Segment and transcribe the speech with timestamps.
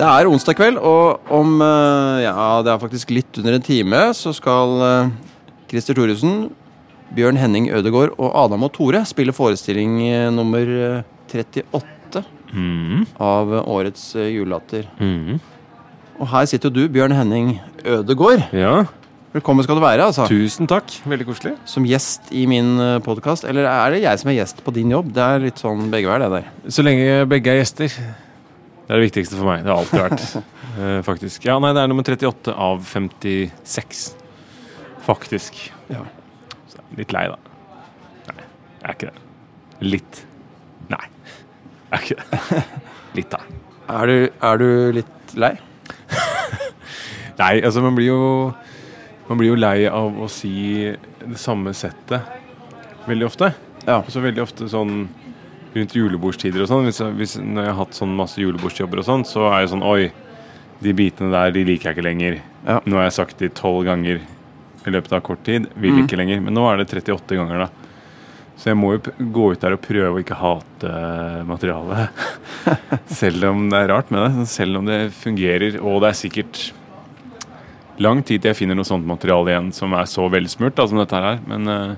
[0.00, 2.32] Det er onsdag kveld, og om eh, ja,
[2.64, 5.10] det er faktisk litt under en time, så skal eh,
[5.68, 6.46] Christer Thoresen,
[7.12, 11.02] Bjørn Henning Ødegaard og Adam og Tore spille forestilling eh, nummer eh,
[11.34, 13.04] 38 Mm.
[13.22, 14.88] av årets julelatter.
[14.98, 15.36] Mm.
[16.18, 17.52] Og her sitter jo du, Bjørn Henning
[17.86, 18.42] Ødegaard.
[18.56, 18.80] Ja,
[19.30, 20.24] Velkommen skal du være, altså.
[20.26, 20.90] tusen takk.
[21.06, 21.52] Veldig koselig.
[21.70, 22.72] Som gjest i min
[23.06, 23.46] podkast.
[23.46, 25.12] Eller er det jeg som er gjest på din jobb?
[25.14, 26.50] Det er litt sånn begge hver, det der.
[26.74, 27.94] Så lenge begge er gjester.
[28.90, 29.60] Det er det viktigste for meg.
[29.62, 30.22] Det har alltid vært.
[30.82, 31.44] eh, faktisk.
[31.46, 34.00] Ja, nei, det er nummer 38 av 56.
[35.06, 35.60] Faktisk.
[35.86, 36.00] Ja.
[36.66, 37.36] Så jeg er litt lei, da.
[38.32, 38.48] Nei,
[38.80, 39.22] jeg er ikke det.
[39.94, 40.18] Litt.
[40.90, 42.64] Nei, jeg er ikke det.
[43.20, 43.38] Litt, da.
[43.94, 44.16] Er du,
[44.50, 44.66] er du
[44.98, 45.52] litt lei?
[47.40, 48.20] Nei, altså man blir jo
[49.26, 50.52] Man blir jo lei av å si
[51.22, 53.54] det samme settet veldig ofte.
[53.86, 54.00] Ja.
[54.00, 55.04] Og så veldig ofte sånn
[55.74, 59.24] rundt julebordstider og sånn, hvis, hvis, når jeg har hatt sånn masse julebordsjobber og sånn,
[59.28, 60.10] så er jeg sånn Oi,
[60.82, 62.38] de bitene der, de liker jeg ikke lenger.
[62.66, 62.78] Ja.
[62.88, 64.22] Nå har jeg sagt de tolv ganger
[64.86, 65.68] i løpet av kort tid.
[65.76, 66.02] Vil Mm.
[66.06, 66.40] ikke lenger.
[66.40, 67.68] Men nå er det 38 ganger, da.
[68.56, 70.90] Så jeg må jo gå ut der og prøve å ikke hate
[71.48, 72.10] materialet.
[73.20, 74.46] selv om det er rart med det.
[74.48, 75.78] Selv om det fungerer.
[75.80, 76.72] Og det er sikkert
[78.00, 81.00] lang tid til jeg finner noe sånt materiale igjen som er så velsmurt da, som
[81.00, 81.40] dette her er.
[81.46, 81.94] Men eh,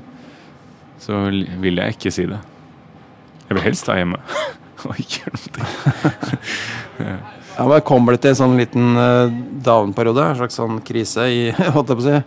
[1.03, 1.23] så
[1.63, 2.39] vil jeg ikke si det.
[3.49, 4.21] Jeg vil helst være hjemme
[4.89, 7.21] og ikke gjøre noe.
[7.53, 9.33] Ja, men Kommer det til en sånn liten uh,
[9.65, 10.25] down-periode?
[10.25, 11.41] En slags sånn krise i
[11.75, 12.21] holdt jeg på å si.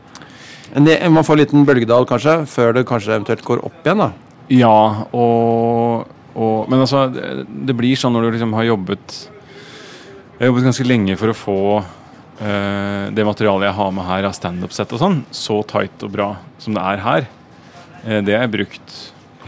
[0.75, 4.03] En, man får en liten bølgedal, kanskje, før det kanskje eventuelt går opp igjen?
[4.03, 4.09] da
[4.53, 10.41] Ja, og, og Men altså, det, det blir sånn når du liksom har jobbet Jeg
[10.41, 11.59] har jobbet ganske lenge for å få
[12.35, 16.25] Uh, det materialet jeg har med her av standup-sett og sånn, så tight og bra
[16.59, 17.27] som det er her.
[18.03, 18.95] uh, det har jeg brukt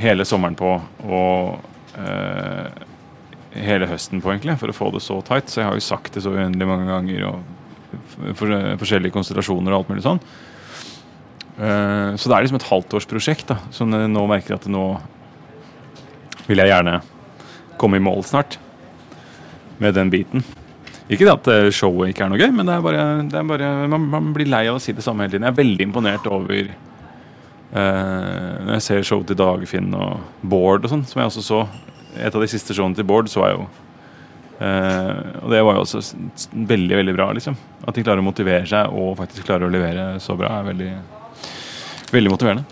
[0.01, 0.75] hele sommeren på
[1.07, 2.67] og eh,
[3.57, 5.49] hele høsten på, egentlig, for å få det så tight.
[5.49, 8.53] Så jeg har jo sagt det så uendelig mange ganger, og for,
[8.83, 10.21] forskjellige konstellasjoner og alt mulig sånn.
[11.57, 13.49] Eh, så det er liksom et halvtårsprosjekt.
[13.53, 14.85] da Så jeg nå merker at nå
[16.47, 17.01] vil jeg gjerne
[17.81, 18.59] komme i mål snart
[19.81, 20.45] med den biten.
[21.07, 23.47] Ikke det at eh, showet ikke er noe gøy, men det er bare, det er
[23.47, 25.47] bare man, man blir lei av å si det samme hele tiden.
[25.47, 26.86] Jeg er veldig imponert over eh,
[27.71, 31.65] Når jeg ser show til Dagfinn og Bård og sånn, som jeg også så.
[32.17, 33.67] Et av de siste showene til Bård så jeg jo.
[34.57, 36.01] Eh, og det var jo også
[36.51, 37.57] veldig, veldig bra, liksom.
[37.85, 40.89] At de klarer å motivere seg og faktisk klarer å levere så bra, er veldig,
[42.15, 42.65] veldig motiverende.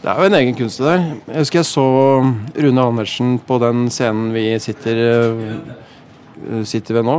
[0.00, 1.02] Det er jo en egen kunst, det der.
[1.28, 1.86] Jeg husker jeg så
[2.64, 7.18] Rune Andersen på den scenen vi sitter øh, sitter ved nå.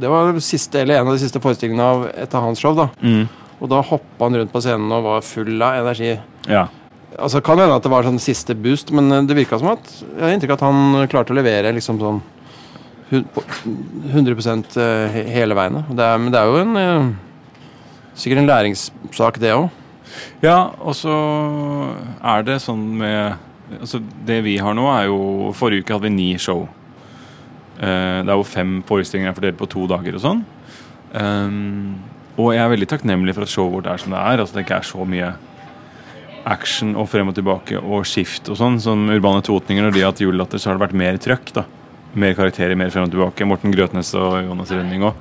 [0.00, 2.72] Det var siste, eller en av de siste forestillingene av et av hans show.
[2.78, 2.88] da
[3.58, 6.12] Og da hoppa han rundt på scenen og var full av energi.
[6.48, 6.66] Ja.
[7.18, 9.86] Altså Kan hende at det var sånn siste boost, men øh, det virka som at
[10.02, 12.20] Jeg har inntrykk av at han klarte å levere liksom sånn
[13.08, 15.80] 100 øh, hele veien.
[15.88, 17.16] Det er, men det er jo en
[18.18, 19.68] sikkert en læringssak, det òg.
[20.42, 21.14] Ja, og så
[22.24, 26.14] er det sånn med Altså, det vi har nå, er jo Forrige uke hadde vi
[26.14, 26.62] ni show.
[27.76, 30.40] Eh, det er jo fem forestillinger fordelt på to dager og sånn.
[32.38, 34.38] Og jeg er veldig takknemlig for at showet vårt er som det er.
[34.44, 35.32] Altså Det ikke er så mye
[36.48, 38.78] action og frem og tilbake og skift og sånn.
[38.80, 41.52] Som Urbane Totninger og de har hatt julelatter, så har det vært mer trøkk.
[41.58, 41.64] da
[42.18, 43.44] Mer karakterer, mer frem og tilbake.
[43.46, 45.18] Morten Grøtnes og Jonas Rønning òg.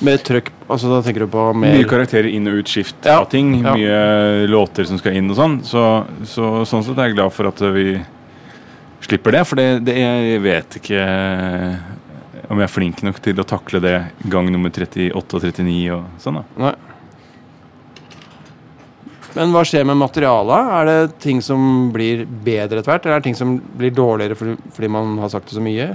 [0.00, 3.18] Mer trøkk altså Da tenker du på mer Mye karakterer inn og ut, skift Ja,
[3.20, 3.50] av ting.
[3.64, 3.74] ja.
[3.76, 5.58] Mye låter som skal inn og sånn.
[5.66, 5.82] Så,
[6.24, 7.98] så sånn sett er jeg glad for at vi
[9.04, 9.42] slipper det.
[9.48, 11.02] For det, det, jeg vet ikke
[12.50, 13.96] om jeg er flink nok til å takle det
[14.30, 16.40] gang nummer 38 og 39 og sånn.
[16.40, 16.46] da.
[16.66, 16.76] Nei.
[19.36, 20.70] Men hva skjer med materialet?
[20.74, 21.60] Er det ting som
[21.94, 25.50] blir bedre etter hvert, eller er det ting som blir dårligere fordi, man har sagt
[25.50, 25.92] det så mye?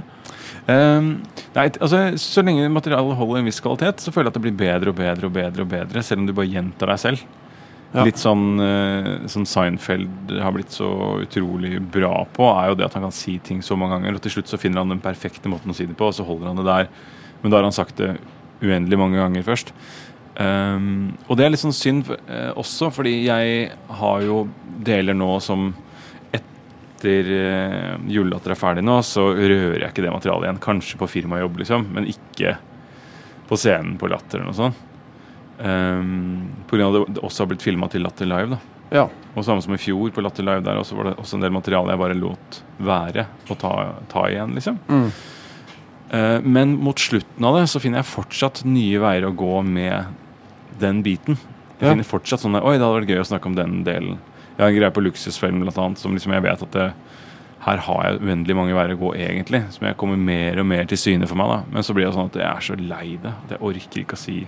[0.66, 1.10] Um,
[1.54, 4.56] nei, altså Så lenge materialet holder en viss kvalitet, så føler jeg at det blir
[4.64, 7.35] bedre og bedre og bedre, og bedre selv om du bare gjentar deg selv.
[7.96, 8.04] Ja.
[8.04, 10.88] Litt sånn uh, som Seinfeld har blitt så
[11.22, 14.24] utrolig bra på, er jo det at han kan si ting så mange ganger, og
[14.26, 16.50] til slutt så finner han den perfekte måten å si det på, og så holder
[16.50, 16.90] han det der.
[17.40, 18.18] Men da har han sagt det
[18.60, 19.72] uendelig mange ganger først.
[20.36, 23.70] Um, og det er litt sånn synd uh, også, fordi jeg
[24.00, 24.42] har jo
[24.84, 25.70] deler nå som
[26.36, 30.64] etter uh, julelatter er ferdig nå, så rører jeg ikke det materialet igjen.
[30.68, 32.58] Kanskje på firmajobb, liksom, men ikke
[33.48, 34.84] på scenen på Latter eller noe sånt.
[35.58, 38.50] Um, grunn av at det også har blitt filma til Latter Live.
[38.50, 38.58] da
[38.92, 39.08] Ja.
[39.34, 41.50] Og samme som i fjor på Latter Live, der også var det også en del
[41.54, 43.72] materiale jeg bare lot være å ta,
[44.08, 44.78] ta igjen, liksom.
[44.88, 45.10] Mm.
[46.12, 50.06] uh, men mot slutten av det så finner jeg fortsatt nye veier å gå med
[50.78, 51.38] den biten.
[51.80, 51.92] Jeg Ja.
[51.94, 54.18] finner fortsatt sånn Oi, det hadde vært gøy å snakke om den delen.
[54.56, 56.92] Jeg har en greie på Luksusfellen blant annet, som liksom jeg vet at det,
[57.66, 59.64] her har jeg uendelig mange veier å gå, egentlig.
[59.72, 61.48] Som jeg kommer mer og mer til syne for meg.
[61.48, 64.00] da Men så blir det sånn at jeg er så lei det at jeg orker
[64.04, 64.46] ikke å si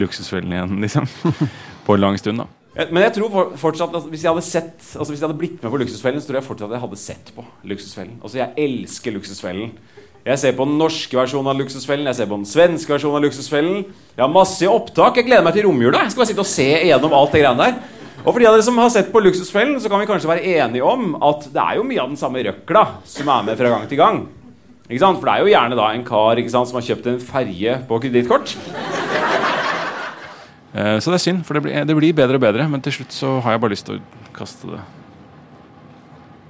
[0.00, 1.06] Luksusfellen igjen, liksom.
[1.86, 2.48] På en lang stund, da.
[2.90, 5.72] Men jeg tror fortsatt at hvis jeg hadde sett Altså hvis jeg hadde blitt med
[5.72, 8.20] på Luksusfellen, så tror jeg fortsatt at jeg hadde sett på Luksusfellen.
[8.22, 9.72] Altså Jeg elsker Luksusfellen.
[10.20, 13.24] Jeg ser på den norske versjonen av Luksusfellen, jeg ser på den svenske versjonen av
[13.24, 13.86] Luksusfellen.
[14.12, 15.16] Jeg har masse opptak.
[15.16, 16.04] Jeg gleder meg til romjula.
[16.04, 17.78] Jeg skal bare sitte og se igjennom alt det greiene der.
[18.20, 20.58] Og for de av dere som har sett på Luksusfellen, så kan vi kanskje være
[20.60, 23.72] enige om at det er jo mye av den samme røkla som er med fra
[23.72, 24.20] gang til gang.
[24.90, 25.22] Ikke sant?
[25.22, 28.02] For det er jo gjerne da en kar sant, som har kjøpt en ferje på
[28.04, 28.58] kredittkort.
[30.72, 32.66] Eh, så det er synd, for det blir, det blir, bedre og bedre.
[32.70, 34.82] Men til slutt så har jeg bare lyst til å kaste det.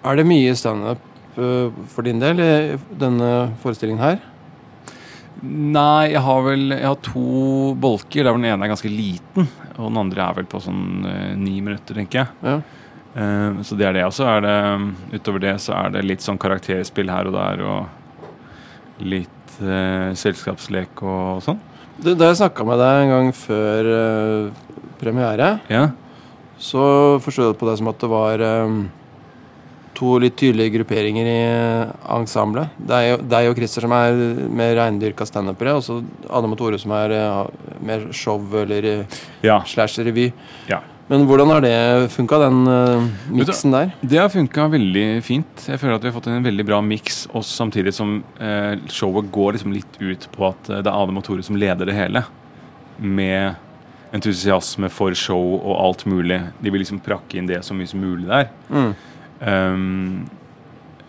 [0.08, 1.00] Er det mye standup
[1.36, 2.52] uh, for din del i
[3.00, 3.30] denne
[3.60, 4.20] forestillingen her?
[5.40, 8.26] Nei, jeg har vel jeg har to bolker.
[8.26, 11.62] Der den ene er ganske liten, og den andre er vel på sånn eh, ni
[11.64, 12.34] minutter, tenker jeg.
[12.44, 12.58] Ja.
[13.14, 14.04] Eh, så det er det.
[14.08, 14.56] Og så er det
[15.16, 21.00] utover det så er det litt sånn karakterspill her og der, og litt eh, selskapslek
[21.08, 21.62] og sånn.
[21.98, 25.88] Du, da jeg snakka med deg en gang før uh, premiere, ja.
[26.60, 26.84] så
[27.24, 28.78] forsto jeg på deg som at det var um,
[29.98, 31.40] to litt tydelige grupperinger i
[32.16, 32.72] ensemblet.
[32.78, 34.16] Det er og Christer som er
[34.48, 35.98] mer reindyrka standupere, og så
[36.30, 39.60] Adam og Tore som er uh, mer show eller uh, ja.
[39.68, 40.30] slash revy.
[40.70, 40.80] Ja.
[41.10, 43.88] Men hvordan har det funka, den uh, miksen der?
[43.98, 45.64] Det har funka veldig fint.
[45.66, 49.56] Jeg føler at vi har fått en veldig bra miks, samtidig som uh, showet går
[49.56, 52.22] liksom litt ut på at det er Adam og Tore som leder det hele.
[53.02, 53.58] Med
[54.14, 56.38] entusiasme for show og alt mulig.
[56.62, 58.46] De vil liksom prakke inn det så mye som mulig der.
[58.70, 58.92] Mm.
[59.40, 60.28] Um,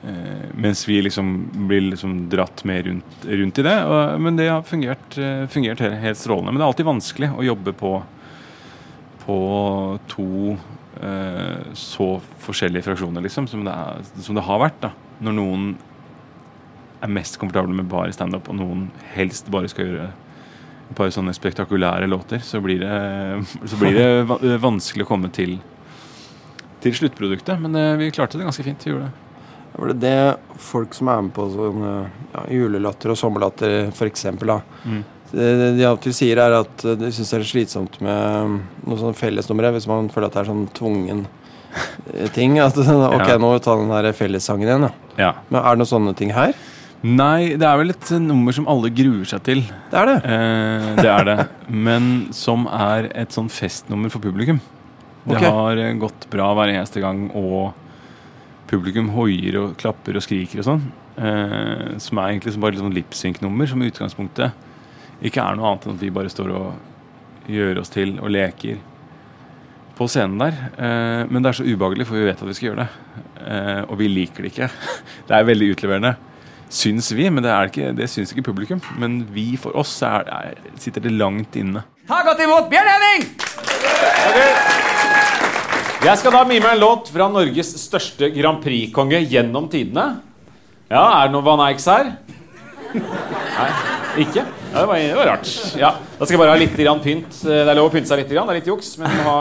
[0.02, 1.30] uh, mens vi liksom
[1.70, 3.78] blir liksom dratt mer rundt, rundt i det.
[3.86, 5.14] Og, men det har fungert,
[5.54, 6.56] fungert helt, helt, strålende.
[6.56, 7.94] Men det er alltid vanskelig å jobbe på,
[9.22, 9.38] på
[10.12, 10.58] to
[11.02, 12.10] eh, så
[12.44, 14.82] forskjellige fraksjoner, liksom, som det, er, som det har vært.
[14.84, 14.92] da
[15.22, 15.72] Når noen
[17.02, 21.34] er mest komfortable med bare standup, og noen helst bare skal gjøre et par sånne
[21.34, 22.96] spektakulære låter, så blir det,
[23.72, 25.60] så blir det vanskelig å komme til
[26.82, 27.60] til sluttproduktet.
[27.62, 28.86] Men eh, vi klarte det ganske fint.
[28.88, 29.28] Vi gjorde det.
[29.72, 34.26] Var det det folk som er med på sånn ja, julelatter og sommerlatter f.eks.
[34.34, 35.04] Mm.
[35.32, 39.88] De alltid sier, er at de syns det er slitsomt med noen sånne fellesnummer hvis
[39.90, 42.60] man føler at det er sånn tvungen eh, ting.
[42.60, 43.40] At ok, ja.
[43.40, 44.88] nå ta den der fellessangen igjen.
[44.90, 45.16] Da.
[45.22, 45.32] Ja.
[45.50, 46.56] Men er det noen sånne ting her?
[47.02, 49.64] Nei, det er vel et nummer som alle gruer seg til.
[49.90, 50.18] Det er det.
[50.22, 51.38] Eh, det er det.
[51.66, 54.60] Men som er et sånn festnummer for publikum.
[55.24, 55.50] Det okay.
[55.50, 57.72] har eh, gått bra hver eneste gang, og
[58.70, 60.84] publikum hoier og klapper og skriker og sånn.
[61.18, 64.70] Eh, som er egentlig bare et sånn lipsync-nummer, som utgangspunktet
[65.22, 68.80] ikke er noe annet enn at vi bare står og gjør oss til og leker
[69.98, 70.58] på scenen der.
[70.78, 72.90] Eh, men det er så ubehagelig, for vi vet at vi skal gjøre det.
[73.46, 74.70] Eh, og vi liker det ikke.
[75.28, 76.16] det er veldig utleverende.
[76.72, 78.82] Syns vi, men det, er ikke, det syns ikke publikum.
[79.02, 81.84] Men vi, for oss, er, er, sitter det langt inne.
[82.08, 83.28] Ta godt imot Bjørn Henning!
[84.32, 84.52] Okay.
[86.02, 90.08] Jeg skal da mime en låt fra Norges største Grand Prix-konge gjennom tidene.
[90.90, 92.16] Ja, er det noen Van Eiks her?
[92.96, 93.70] Nei,
[94.26, 94.48] ikke?
[94.72, 95.50] Ja, det, var, det var rart.
[95.76, 97.42] Ja, Da skal jeg bare ha litt grann pynt.
[97.44, 98.32] Det er lov å pynte seg litt.
[98.32, 98.48] grann.
[98.48, 99.38] Det er litt juks, men ha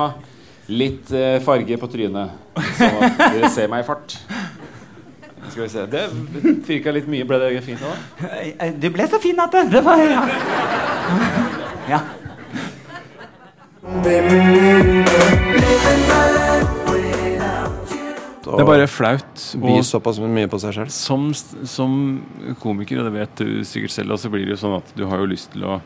[0.70, 2.34] litt eh, farge på trynet.
[2.78, 2.88] Så
[3.20, 4.16] dere ser meg i fart.
[5.50, 5.86] Skal vi se.
[5.90, 6.04] Det
[6.68, 7.26] virka litt mye.
[7.26, 7.94] Ble det fint nå?
[8.82, 10.22] Du ble så fin at det, det var ja.
[11.90, 12.00] ja.
[18.56, 20.92] Det er bare flaut by såpass mye på seg selv.
[20.94, 21.94] Som, som,
[22.62, 25.22] komiker, og det vet du sikkert selv, så blir det jo sånn at du har
[25.22, 25.80] jo lyst til å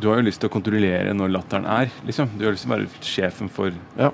[0.00, 2.30] Du har jo lyst til å kontrollere når latteren er, liksom.
[2.38, 4.08] Du har lyst til å være sjefen for, ja.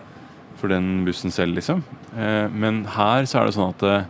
[0.59, 1.85] for den bussen selv, liksom.
[2.17, 4.09] Eh, men her så er det sånn at eh,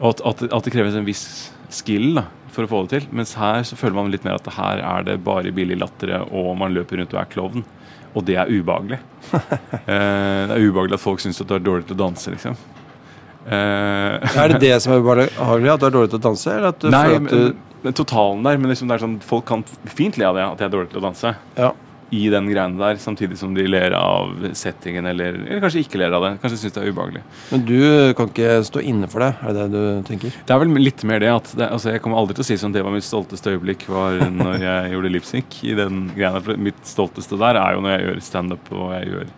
[0.00, 3.08] at, at, at, det kreves en viss skill da, for å få det til.
[3.16, 6.56] Mens her så føler man litt mer at her er det bare billig latter, og
[6.60, 7.64] man løper rundt og er klovn.
[8.16, 8.98] Og det er ubehagelig.
[9.32, 12.58] eh, det er ubehagelig at folk syns at du er dårlig til å danse, liksom.
[13.46, 15.72] Eh, er det det som er ubehagelig?
[15.74, 16.52] At du er dårlig til å danse?
[16.54, 17.90] Eller at du nei, at du...
[17.92, 18.62] totalen der.
[18.62, 21.08] Men liksom sånn, folk kan fint le av det, at jeg er dårlig til å
[21.10, 21.36] danse.
[21.60, 21.74] Ja
[22.14, 26.14] i den greiene der, samtidig som de ler av settingen, eller, eller kanskje ikke ler
[26.14, 26.32] av det.
[26.42, 27.22] Kanskje syns det er ubehagelig.
[27.50, 27.80] Men du
[28.18, 30.36] kan ikke stå inne for det, er det det du tenker?
[30.46, 32.58] Det er vel litt mer det at det, altså Jeg kommer aldri til å si
[32.60, 36.62] sånn det var mitt stolteste øyeblikk var når jeg gjorde lipsync i den greia For
[36.68, 39.34] mitt stolteste der er jo når jeg gjør standup og jeg gjør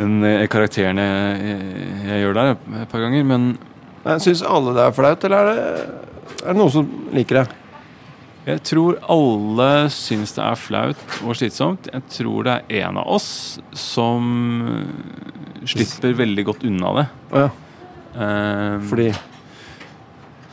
[0.00, 1.56] den eh, karakteren jeg,
[2.06, 3.50] jeg, gjør der et par ganger, men
[4.22, 5.88] Syns alle det er flaut, eller er det,
[6.40, 7.59] er det noen som liker det?
[8.50, 11.88] Jeg tror alle syns det er flaut og slitsomt.
[11.92, 13.30] Jeg tror det er en av oss
[13.76, 14.30] som
[15.68, 17.06] slipper veldig godt unna det.
[17.34, 17.50] Ja.
[18.14, 19.10] um, Fordi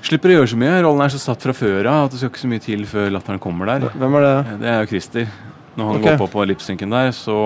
[0.07, 0.75] Slipper å gjøre så mye.
[0.85, 3.09] Rollen er så satt fra før av at det skal ikke så mye til før
[3.11, 3.89] latteren kommer der.
[3.91, 4.35] Hvem er det?
[4.37, 5.33] Eh, Det er jo Christer.
[5.75, 6.05] Når han okay.
[6.13, 7.39] går på på lipsynken der, så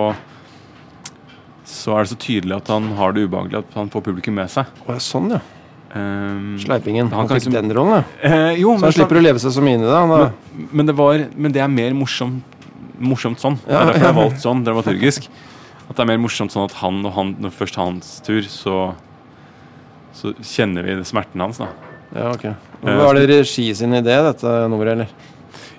[1.72, 4.52] så er det så tydelig at han har det ubehagelig at han får publikum med
[4.52, 4.70] seg.
[4.88, 5.40] Ja, sånn, ja.
[5.94, 7.10] Um, Sleipingen.
[7.10, 8.30] Han Han fikk liksom- den rollen, ja.
[8.30, 10.08] Eh, jo, Så men, han slipper å leve seg så mye inn i det.
[10.08, 12.44] Men, men, det var, men det er mer morsomt,
[13.00, 13.58] morsomt sånn.
[13.66, 15.28] Det er derfor jeg har valgt sånn dramaturgisk.
[15.90, 18.94] At det er mer morsomt sånn at han og han, når først hans tur, så
[20.14, 21.68] så kjenner vi smerten hans, da.
[22.14, 22.44] Ja, ok.
[22.84, 25.08] Var det regi sin idé, dette nummeret, eller?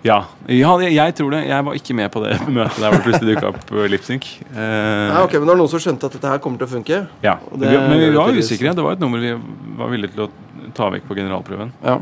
[0.02, 0.16] Ja,
[0.50, 1.44] ja jeg, jeg tror det.
[1.46, 4.26] Jeg var ikke med på det møtet der hvor det plutselig dukka opp uh, lipsync.
[4.50, 6.72] Uh, Ja, ok, Men det var noen som skjønte at dette her kommer til å
[6.72, 7.02] funke?
[7.22, 7.36] ja.
[7.52, 8.74] Det Vi- men vi var usikre.
[8.74, 9.34] Det var et nummer vi
[9.78, 10.30] var villige til å
[10.74, 11.70] ta vekk på generalprøven.
[11.86, 11.98] Ja.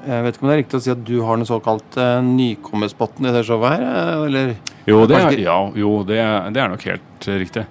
[0.00, 2.20] Jeg vet ikke om det er riktig å si at du har den såkalt uh,
[2.24, 4.52] nykommerspotten i det showet her, eh, eller?
[4.88, 7.66] Jo, det er, ja, jo, det er, det er nok helt eh, riktig.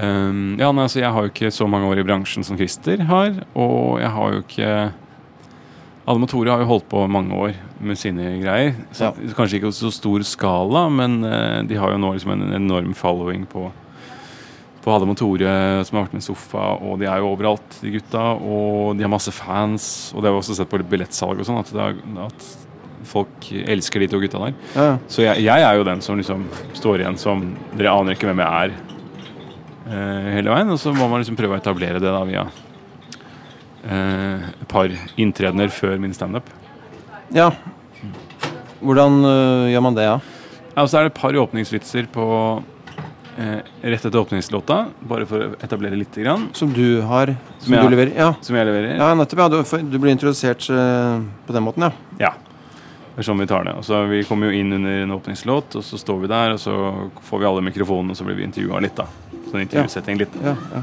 [0.00, 3.02] Um, ja, nei, altså, jeg har jo ikke så mange år i bransjen som Christer
[3.10, 4.70] har, og jeg har jo ikke
[6.10, 8.74] Alle Tore har jo holdt på mange år med sine greier.
[8.90, 9.34] Så, Ja.
[9.36, 12.94] Kanskje ikke i så stor skala, men uh, de har jo nå liksom en enorm
[12.98, 13.70] following på
[14.80, 17.92] på Hadde Tore, som har vært med i Sofa, og de er jo overalt, de
[17.92, 18.22] gutta.
[18.40, 21.60] Og de har masse fans, og det har vi også sett på billettsalg og sånn,
[21.60, 22.46] at, at
[23.10, 24.56] folk elsker de to gutta der.
[24.72, 24.88] Ja.
[25.08, 28.40] Så jeg, jeg er jo den som liksom står igjen som Dere aner ikke hvem
[28.40, 28.74] jeg er
[29.84, 30.72] uh, hele veien.
[30.72, 32.48] Og så må man liksom prøve å etablere det da via
[33.84, 36.50] eh, par inntredener før min standup.
[37.32, 37.50] ja.
[38.80, 40.18] Hvordan øh, gjør man det, ja?
[40.72, 42.24] Ja, og så er det et par åpningsvitser på
[43.36, 46.16] eh, rett etter åpningslåta, bare for å etablere litt.
[46.16, 47.34] Grann, Som du har?
[47.58, 48.14] Som, Som jeg du leverer?
[48.16, 48.30] Ja.
[48.40, 48.94] som jeg leverer.
[48.96, 49.42] ja, nettopp.
[49.44, 49.48] Ja.
[49.52, 51.92] Du, for- du blir introdusert øh, på den måten, ja.
[52.30, 52.32] Ja.
[53.10, 53.74] Det er sånn vi tar det.
[53.76, 56.60] Og så Vi kommer jo inn under en åpningslåt, og så står vi der, og
[56.62, 56.72] så
[57.28, 58.96] får vi alle mikrofonene, og så blir vi intervjua litt.
[58.96, 59.04] da
[59.50, 60.40] Sånn intervjusetting litt.
[60.40, 60.82] ja, ja.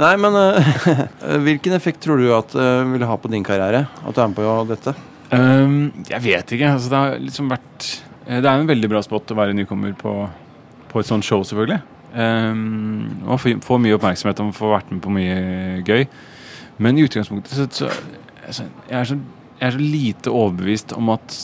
[0.00, 0.74] Nei, men øh,
[1.46, 3.84] hvilken effekt tror du at det vil ha på din karriere?
[4.00, 4.94] At du er med på dette?
[5.30, 6.72] Um, jeg vet ikke.
[6.74, 7.88] Altså, det har liksom vært
[8.26, 10.14] eh, Det er en veldig bra spot å være nykommer på,
[10.90, 11.82] på et sånt show, selvfølgelig.
[12.10, 16.08] Um, og få, få mye oppmerksomhet og få vært med på mye gøy.
[16.82, 17.92] Men i utgangspunktet så, så
[18.46, 19.20] altså, jeg, er så
[19.60, 21.38] jeg er så lite overbevist om at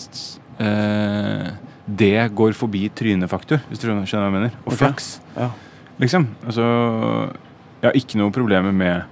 [0.58, 1.48] uh,
[1.86, 4.56] det går forbi trynefaktor, hvis du skjønner hva jeg mener.
[4.64, 4.80] Og okay.
[4.82, 5.10] flaks.
[5.36, 5.52] Ja.
[6.02, 6.26] Liksom.
[6.42, 6.64] Altså,
[7.80, 9.04] jeg har ikke noe problemer med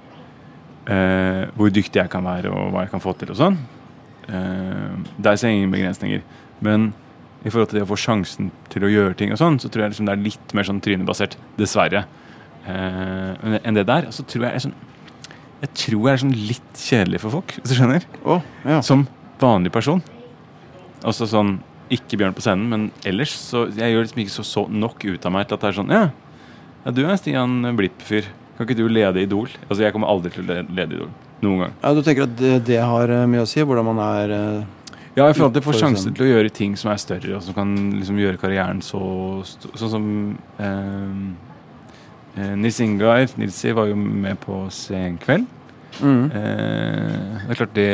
[0.90, 3.58] eh, hvor dyktig jeg kan være og hva jeg kan få til og sånn.
[4.28, 6.24] Eh, der ser jeg ingen begrensninger.
[6.64, 6.92] Men
[7.44, 9.84] i forhold til det å få sjansen til å gjøre ting og sånn, så tror
[9.84, 12.06] jeg liksom det er litt mer sånn trynebasert, dessverre,
[12.64, 14.08] eh, enn det der.
[14.08, 14.76] Og så tror jeg sånn
[15.64, 18.04] Jeg tror jeg er sånn litt kjedelig for folk, hvis du skjønner.
[18.28, 18.82] Oh, ja.
[18.84, 19.06] Som
[19.40, 20.02] vanlig person.
[21.04, 21.58] Altså sånn
[21.92, 23.32] Ikke Bjørn på scenen, men ellers.
[23.32, 25.78] Så jeg gjør liksom ikke så, så nok ut av meg til at det er
[25.78, 26.04] sånn Ja,
[26.84, 28.28] ja du er Stian Blipp-fyr.
[28.56, 29.48] Kan ikke du lede Idol?
[29.68, 31.08] Altså Jeg kommer aldri til å lede Idol.
[31.42, 31.72] Noen gang.
[31.82, 33.60] ja, Du tenker at det, det har øh, mye å si?
[33.66, 34.60] Hvordan man er øh,
[35.16, 37.42] Ja, i forhold til å få sjansen til å gjøre ting som er større, og
[37.46, 39.00] som kan liksom gjøre karrieren så
[39.44, 40.06] Sånn som
[40.58, 45.46] eh, eh, Nils Ingar Nilsi var jo med på Senkveld.
[46.00, 46.24] mm.
[46.34, 47.90] Eh, det er klart det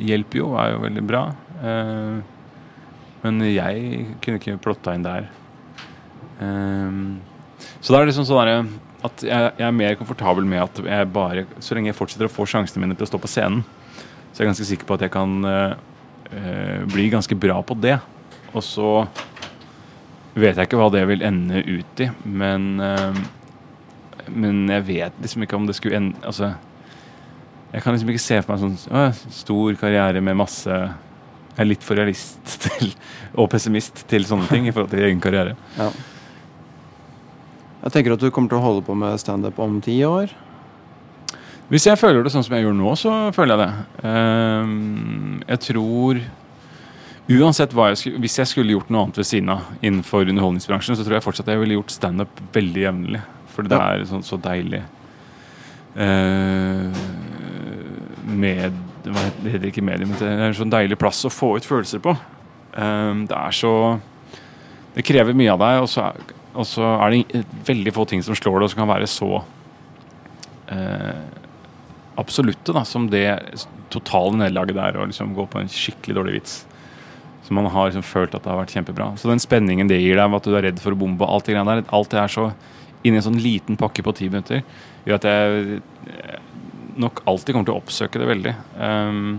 [0.00, 1.24] hjelper jo, er jo veldig bra.
[1.60, 2.20] Eh,
[3.24, 5.26] men jeg kunne ikke plotta inn der.
[6.40, 6.94] Eh,
[7.80, 8.62] så da er det liksom sånn derre
[9.06, 12.32] at jeg, jeg er mer komfortabel med at jeg bare Så lenge jeg fortsetter å
[12.32, 13.64] få sjansene mine til å stå på scenen,
[14.30, 17.96] så jeg er ganske sikker på at jeg kan eh, bli ganske bra på det.
[18.52, 18.90] Og så
[20.34, 23.22] vet jeg ikke hva det vil ende ut i, men eh,
[24.30, 26.52] Men jeg vet liksom ikke om det skulle ende Altså
[27.72, 31.60] jeg kan liksom ikke se for meg en sånn å, stor karriere med masse Jeg
[31.62, 32.92] er litt for realist til,
[33.34, 35.56] og pessimist til sånne ting i forhold til egen karriere.
[35.78, 35.90] Ja.
[37.80, 40.32] Jeg tenker at du kommer til å holde på med standup om ti år.
[41.70, 44.04] Hvis jeg føler det sånn som jeg gjør nå, så føler jeg det.
[44.10, 46.20] Ehm, jeg tror
[47.30, 50.96] Uansett hva jeg skulle, Hvis jeg skulle gjort noe annet ved siden av innenfor underholdningsbransjen,
[50.98, 53.20] så tror jeg fortsatt jeg ville gjort standup veldig jevnlig.
[53.54, 53.92] For det Ja.
[53.94, 54.82] er sånn så deilig
[55.96, 56.90] eh,
[58.26, 58.72] med
[59.04, 61.64] Hva heter det ikke medium, men det er en sånn deilig plass å få ut
[61.64, 62.16] følelser på.
[62.76, 64.00] Ehm, det er så
[64.94, 66.14] Det krever mye av deg, og så er,
[66.54, 69.28] og så er det veldig få ting som slår det, og som kan være så
[70.74, 71.20] eh,
[72.20, 73.26] absolutte da, som det
[73.90, 76.58] totale nederlaget der å liksom gå på en skikkelig dårlig vits.
[77.46, 79.12] Så man har liksom følt at det har vært kjempebra.
[79.18, 81.56] Så den spenningen det gir deg, at du er redd for å bombe, alt det
[81.58, 82.50] der, alt det er så
[83.02, 84.60] inni en sånn liten pakke på ti minutter,
[85.06, 85.78] gjør at jeg
[86.12, 86.36] eh,
[87.00, 88.52] nok alltid kommer til å oppsøke det veldig.
[88.76, 89.38] Um,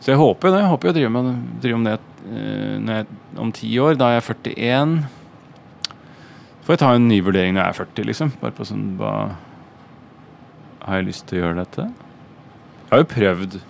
[0.00, 0.62] så jeg håper jo det.
[0.62, 1.98] Jeg håper jo å drive med, drive med det
[2.30, 3.98] uh, jeg, om ti år.
[4.00, 4.96] Da er jeg 41.
[6.64, 8.30] Får jeg ta en ny vurdering når jeg er 40, liksom.
[8.40, 9.12] Bare på sånn hva,
[10.84, 11.88] Har jeg lyst til å gjøre dette?
[12.84, 13.64] Jeg har jo prøvd å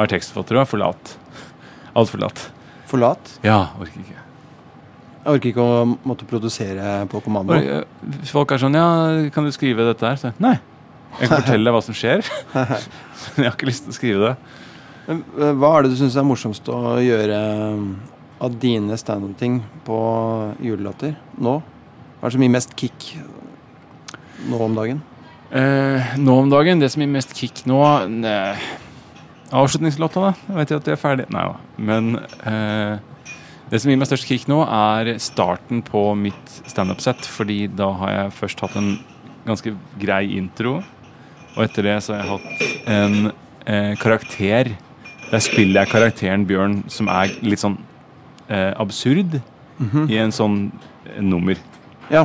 [0.00, 1.12] være tekstforfatter og er for lat.
[1.98, 2.42] Altfor lat.
[2.90, 3.32] Forlat.
[3.46, 4.18] Ja, orker ikke.
[5.20, 7.54] Jeg orker ikke å måtte produsere på kommando.
[7.58, 7.82] Eh,
[8.30, 8.86] Folk er sånn Ja,
[9.34, 10.18] kan du skrive dette her?
[10.18, 10.56] Så, Nei.
[11.18, 12.22] Jeg kan fortelle deg hva som skjer.
[13.34, 14.32] Men jeg har ikke lyst til å skrive det.
[15.10, 17.84] Eh, Hva er det du syns er morsomst å gjøre eh,
[18.46, 19.98] av dine standup-ting på
[20.64, 21.58] julelatter nå?
[22.20, 23.04] Hva er det som gir mest kick
[24.50, 24.98] nå om dagen?
[25.56, 27.80] Eh, nå om dagen, det som gir mest kick nå
[28.12, 28.34] ne,
[29.56, 30.32] Avslutningslåta, da.
[30.46, 31.24] Jeg vet jo at de er ferdig.
[31.32, 31.56] Nei da.
[31.80, 32.10] Men
[32.46, 33.24] eh,
[33.72, 37.24] det som gir meg størst kick nå, er starten på mitt standup-sett.
[37.26, 38.92] Fordi da har jeg først hatt en
[39.48, 40.76] ganske grei intro.
[41.56, 43.32] Og etter det så har jeg hatt en
[43.64, 44.74] eh, karakter.
[45.32, 47.80] Der spiller jeg karakteren Bjørn, som er litt sånn
[48.46, 49.40] eh, absurd,
[49.80, 50.66] i en sånn
[51.08, 51.58] eh, nummer.
[52.10, 52.24] Ja.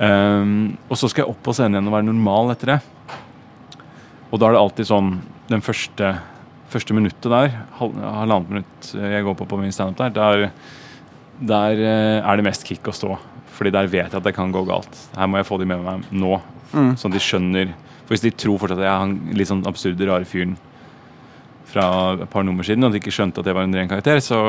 [0.00, 2.78] Um, og så skal jeg opp på scenen igjen og være normal etter det.
[4.30, 5.08] Og da er det alltid sånn
[5.50, 6.12] Den første,
[6.70, 10.52] første minuttet der, hal, halvannet minutt jeg går på på min standup der, der,
[11.50, 13.16] der eh, er det mest kick å stå.
[13.56, 14.94] Fordi der vet jeg at det kan gå galt.
[15.18, 16.38] Her må jeg få de med meg nå,
[16.70, 16.92] Mm.
[16.94, 17.72] sånn at de skjønner.
[18.06, 20.52] For hvis de tror fortsatt at jeg er han litt sånn absurde, rare fyren
[21.70, 21.86] fra
[22.16, 24.40] et par nummer siden, og de ikke skjønte at jeg var en ren karakter, så,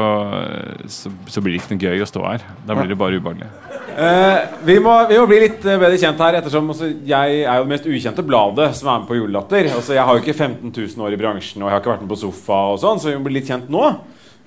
[0.89, 2.45] så, så blir det ikke noe gøy å stå her.
[2.67, 3.49] Da blir det bare ubehagelig.
[3.91, 4.37] Eh,
[4.67, 7.65] vi, må, vi må bli litt eh, bedre kjent her, ettersom altså, jeg er jo
[7.65, 9.67] det mest ukjente bladet som er med på Julelatter.
[9.75, 12.07] Altså, jeg har jo ikke 15 000 år i bransjen, og jeg har ikke vært
[12.07, 13.83] med på sofa, og sånn, så vi må bli litt kjent nå.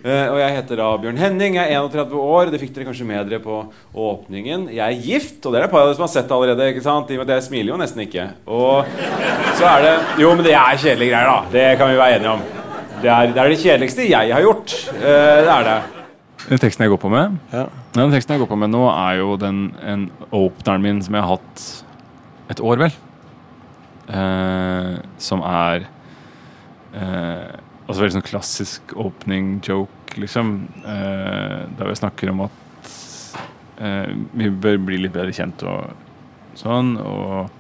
[0.05, 3.07] Eh, og jeg heter da Bjørn Henning, jeg er 31 år, det fikk dere kanskje
[3.09, 3.61] med dere på
[4.07, 4.67] åpningen.
[4.73, 6.73] Jeg er gift, og det er et par av dere som har sett det allerede,
[6.75, 7.13] ikke sant?
[7.13, 8.29] I og smiler jo nesten ikke.
[8.49, 8.93] Og
[9.57, 11.57] så er det Jo, men det er kjedelige greier, da.
[11.57, 12.64] Det kan vi være enige om.
[13.05, 14.73] Det er det, er det kjedeligste jeg har gjort.
[14.97, 15.79] Eh, det er det.
[16.45, 17.67] Den teksten jeg går på med Ja.
[17.95, 21.25] Den teksten jeg går på med nå, er jo den en openeren min som jeg
[21.25, 21.65] har hatt
[22.53, 22.97] et år, vel.
[24.09, 25.87] Eh, som er
[26.95, 30.55] eh, Altså veldig sånn klassisk opening joke, liksom.
[30.89, 32.93] Eh, der vi snakker om at
[33.77, 35.93] eh, vi bør bli litt bedre kjent og
[36.57, 36.95] sånn.
[36.97, 37.51] Og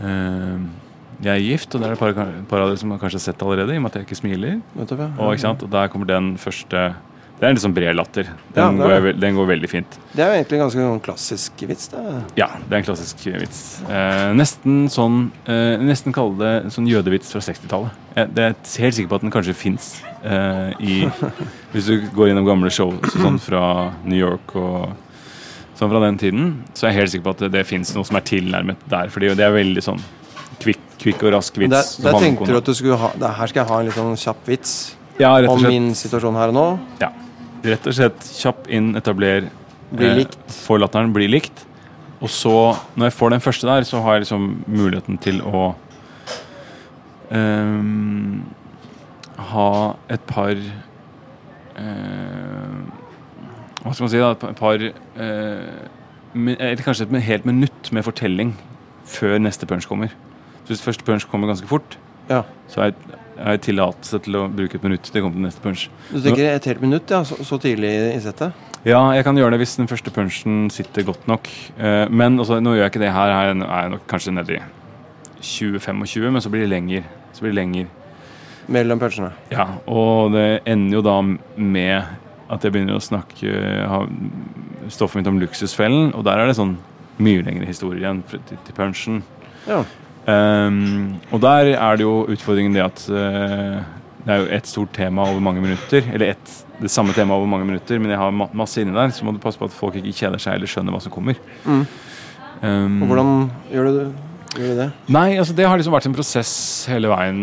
[0.00, 0.64] eh,
[1.22, 2.12] jeg er gift, og det er et par,
[2.50, 4.60] par av dere som har kanskje sett allerede, i og med at jeg ikke smiler.
[4.74, 5.08] Nettopp, ja.
[5.16, 5.62] Og, ikke sant?
[5.62, 6.92] og der kommer den første
[7.42, 8.28] Det er en sånn bred latter.
[8.54, 9.96] Den, ja, går, den går veldig fint.
[10.12, 11.88] Det er jo egentlig en ganske en klassisk vits.
[11.90, 12.02] det.
[12.38, 13.62] Ja, det er en klassisk vits.
[13.90, 17.98] Eh, nesten sånn eh, Nesten kalle det en sånn jødevits fra 60-tallet.
[18.14, 18.54] Jeg det er
[18.84, 19.90] helt sikker på at den kanskje fins
[20.22, 21.00] eh, i
[21.74, 23.64] Hvis du går gjennom gamle show sånn fra
[24.04, 24.94] New York og
[25.78, 28.06] sånn fra den tiden, så er jeg helt sikker på at det, det fins noe
[28.06, 29.10] som er tilnærmet der.
[29.10, 30.02] Fordi det er veldig sånn
[30.62, 31.72] kvikk, kvikk og rask vits.
[31.98, 33.98] Der, der tenkte du at du skulle ha det, Her skal jeg ha en litt
[33.98, 34.76] sånn kjapp vits
[35.18, 35.72] ja, om slett.
[35.74, 36.66] min situasjon her og nå.
[37.02, 37.10] Ja.
[37.62, 39.50] Rett og slett kjapp inn, etabler
[39.92, 40.36] Bli eh.
[40.48, 41.66] Få latteren, bli likt.
[42.22, 42.54] Og så,
[42.96, 45.74] når jeg får den første der, så har jeg liksom muligheten til å
[47.34, 47.82] eh,
[49.52, 49.70] ha
[50.12, 50.66] et par eh,
[53.82, 54.30] Hva skal man si, da?
[54.38, 55.72] Et par eh,
[56.54, 58.54] Eller kanskje et helt minutt med fortelling
[59.12, 60.14] før neste punch kommer.
[60.62, 61.96] Så hvis første punch kommer ganske fort,
[62.28, 62.42] Ja.
[62.68, 65.88] så har jeg, tillatelse til å bruke et minutt det kommer til neste punch.
[66.12, 68.52] Du tenker et helt minutt, ja, så, så tidlig i settet?
[68.84, 71.48] Ja, jeg kan gjøre det hvis den første punchen sitter godt nok.
[71.78, 73.32] Eh, men også, nå gjør jeg ikke det her.
[73.32, 74.62] Her er jeg nok kanskje nedi i
[75.42, 77.06] 20-25, men så blir det lenger.
[77.32, 77.86] Så blir det lenger.
[78.72, 79.32] Mellom punchene.
[79.50, 81.16] Ja, og det ender jo da
[81.56, 82.04] med
[82.52, 83.54] at jeg begynner å snakke
[83.88, 84.02] ha
[84.92, 86.76] stoffet mitt om luksusfellen, og der er det sånn
[87.22, 89.22] mye lengre historie igjen til, til punchen.
[89.66, 89.82] Ja.
[90.30, 93.82] Ehm, og der er det jo utfordringen det at uh,
[94.22, 96.04] det er jo et stort tema over mange minutter.
[96.12, 99.10] Eller et, det samme temaet over mange minutter, men jeg har ma masse inni der,
[99.14, 101.38] så må du passe på at folk ikke kjeder seg eller skjønner hva som kommer.
[101.66, 101.86] Mm.
[102.62, 103.32] Um, Og hvordan
[103.72, 103.98] gjør du,
[104.54, 104.90] gjør du det?
[105.10, 106.52] Nei, altså det har liksom vært en prosess
[106.86, 107.40] hele veien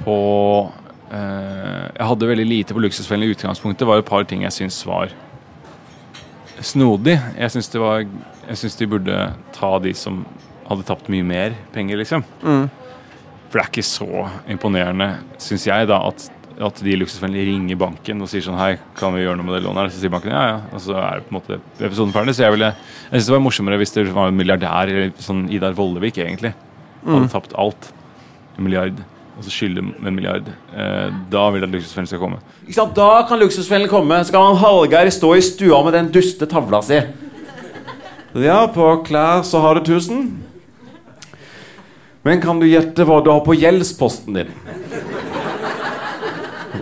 [0.00, 0.16] på
[0.66, 3.84] uh, Jeg hadde veldig lite på Luksusfellen i utgangspunktet.
[3.84, 5.14] Det var et par ting jeg syns var
[6.58, 7.20] snodig.
[7.36, 9.20] Jeg syns det var Jeg syns de burde
[9.54, 10.24] ta de som
[10.66, 12.24] hadde tapt mye mer penger, liksom.
[12.42, 12.66] Mm.
[13.46, 15.10] For det er ikke så imponerende,
[15.42, 16.28] syns jeg, da, at,
[16.66, 19.64] at de luksusvennlige ringer banken og sier sånn Hei, kan vi gjøre noe med det
[19.66, 19.92] lånet her?
[19.94, 20.62] Så sier banken ja, ja.
[20.72, 22.36] Og så er det på en måte episoden ferdig.
[22.36, 25.46] Så jeg ville Jeg syns det var morsommere hvis det var en milliardær, eller sånn
[25.54, 26.56] Idar Vollevik, egentlig.
[27.06, 27.92] Hadde tapt alt.
[28.56, 28.98] En milliard.
[29.36, 30.48] Og så skylder en milliard.
[30.72, 32.40] Eh, da vil jeg at luksusfellen skal komme.
[32.64, 32.96] Ikke sant?
[32.96, 34.22] Da kan luksusfellen komme.
[34.24, 37.02] Skal han Hallgeir stå i stua med den duste tavla si.
[38.36, 40.45] Ja, på klær så har du 1000.
[42.26, 44.48] Men kan du gjette hva du har på gjeldsposten din?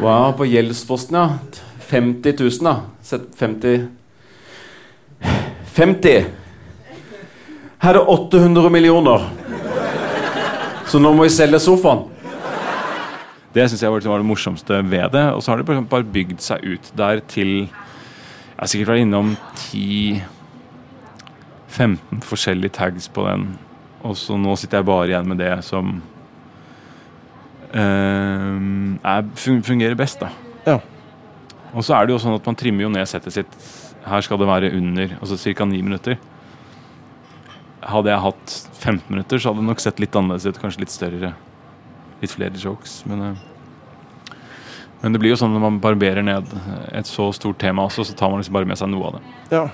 [0.00, 1.36] Hva har på gjeldsposten, ja?
[1.84, 2.72] 50 000, da.
[3.04, 3.84] Sett 50
[5.74, 6.24] 50.
[7.82, 9.28] Her er det 800 millioner.
[10.86, 12.06] Så nå må vi selge sofaen.
[13.54, 15.26] Det syns jeg var, det morsomste ved det.
[15.34, 19.36] Og så har det bare bygd seg ut der til Jeg har sikkert vært innom
[19.60, 20.22] 10-15
[22.22, 23.58] forskjellige tags på den.
[24.04, 25.94] Og så nå sitter jeg bare igjen med det som
[27.72, 28.58] eh,
[29.00, 30.30] er, fungerer best, da.
[30.66, 30.76] Ja.
[31.74, 33.56] Og så er det jo sånn at man trimmer jo ned settet sitt.
[34.04, 35.66] Her skal det være under altså ca.
[35.66, 36.20] 9 minutter.
[37.84, 40.60] Hadde jeg hatt 15 minutter, så hadde det nok sett litt annerledes ut.
[40.60, 41.32] Kanskje litt større.
[42.20, 43.00] Litt flere jokes.
[43.08, 44.36] Men, eh,
[45.00, 46.52] men det blir jo sånn når man barberer ned
[46.92, 49.24] et så stort tema også, så tar man liksom bare med seg noe av det.
[49.56, 49.64] Ja.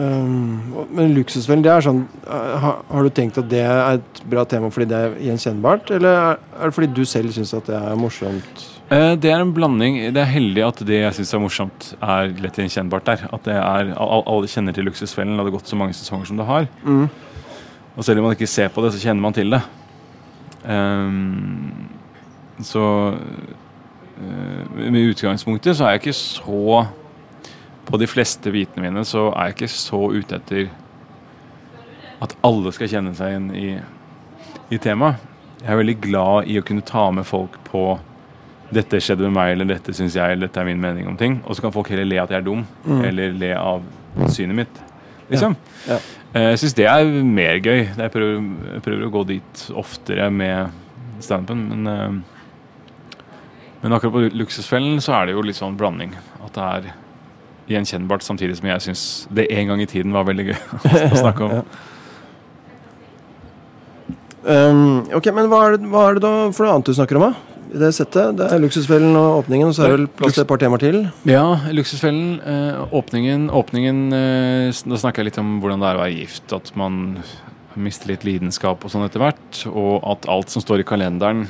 [0.00, 4.20] Um, men luksusfellen, det er sånn uh, har, har du tenkt at det er et
[4.30, 7.66] bra tema fordi det er gjenkjennbart, eller er, er det fordi du selv syns at
[7.68, 8.62] det er morsomt?
[8.90, 9.98] Eh, Det er en blanding.
[10.14, 13.26] Det er heldig at det jeg syns er morsomt, er lett gjenkjennbart der.
[13.34, 16.30] At det er, al- Alle kjenner til Luksusfellen, og det har gått så mange sesonger
[16.30, 16.70] som det har.
[16.86, 17.04] Mm.
[17.96, 19.60] Og selv om man ikke ser på det, så kjenner man til det.
[20.64, 21.90] Um,
[22.62, 22.82] så
[23.14, 26.82] uh, med utgangspunktet så er jeg ikke så
[27.90, 30.68] På de fleste bitene mine så er jeg ikke så ute etter
[32.22, 33.68] at alle skal kjenne seg igjen i,
[34.76, 35.16] i temaet.
[35.60, 37.82] Jeg er veldig glad i å kunne ta med folk på
[38.70, 41.40] dette skjedde med meg, eller dette syns jeg, eller dette er min mening om ting.
[41.48, 43.00] Og så kan folk heller le at jeg er dum, Mm.
[43.08, 43.82] eller le av
[44.30, 44.80] synet mitt.
[45.30, 45.56] Liksom.
[45.88, 45.96] Ja.
[45.96, 45.98] Ja.
[46.52, 47.80] Jeg syns det er mer gøy.
[47.96, 50.70] Jeg prøver, jeg prøver å gå dit oftere med
[51.24, 52.20] standupen, men eh,
[53.82, 56.10] Men akkurat på Luksusfellen så er det jo litt sånn blanding.
[56.44, 56.88] At det er
[57.70, 59.04] gjenkjennbart, samtidig som jeg syns
[59.34, 60.58] det en gang i tiden var veldig gøy
[61.10, 61.72] å snakke om.
[64.40, 67.20] Um, ok, men hva er, det, hva er det da for noe annet du snakker
[67.20, 67.50] om, da?
[67.70, 68.34] I det settet?
[68.38, 70.82] Det er Luksusfellen og åpningen, og så er det vel plass til et par temaer
[70.82, 70.98] til?
[71.28, 72.40] Ja, Luksusfellen.
[72.42, 76.54] Eh, åpningen, åpningen eh, Da snakker jeg litt om hvordan det er å være gift.
[76.56, 77.20] At man
[77.78, 79.62] mister litt lidenskap og sånn etter hvert.
[79.70, 81.44] Og at alt som står i kalenderen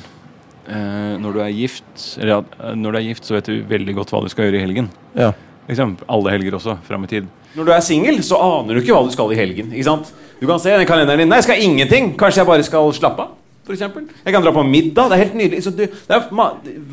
[0.67, 2.45] eh, når du er gift Eller
[2.77, 4.91] når du er gift, så vet du veldig godt hva du skal gjøre i helgen.
[5.17, 5.31] Ja.
[5.71, 7.27] Liksom, alle helger også, fram i tid.
[7.55, 9.71] Når du er singel, så aner du ikke hva du skal i helgen.
[9.71, 10.09] ikke sant?
[10.41, 11.29] Du kan se den kalenderen din.
[11.31, 12.11] Nei, jeg skal ingenting.
[12.19, 13.37] Kanskje jeg bare skal slappe av.
[13.61, 14.07] For eksempel.
[14.25, 15.11] jeg kan dra på middag.
[15.11, 15.61] Det er helt nydelig.
[15.77, 16.23] Du, er,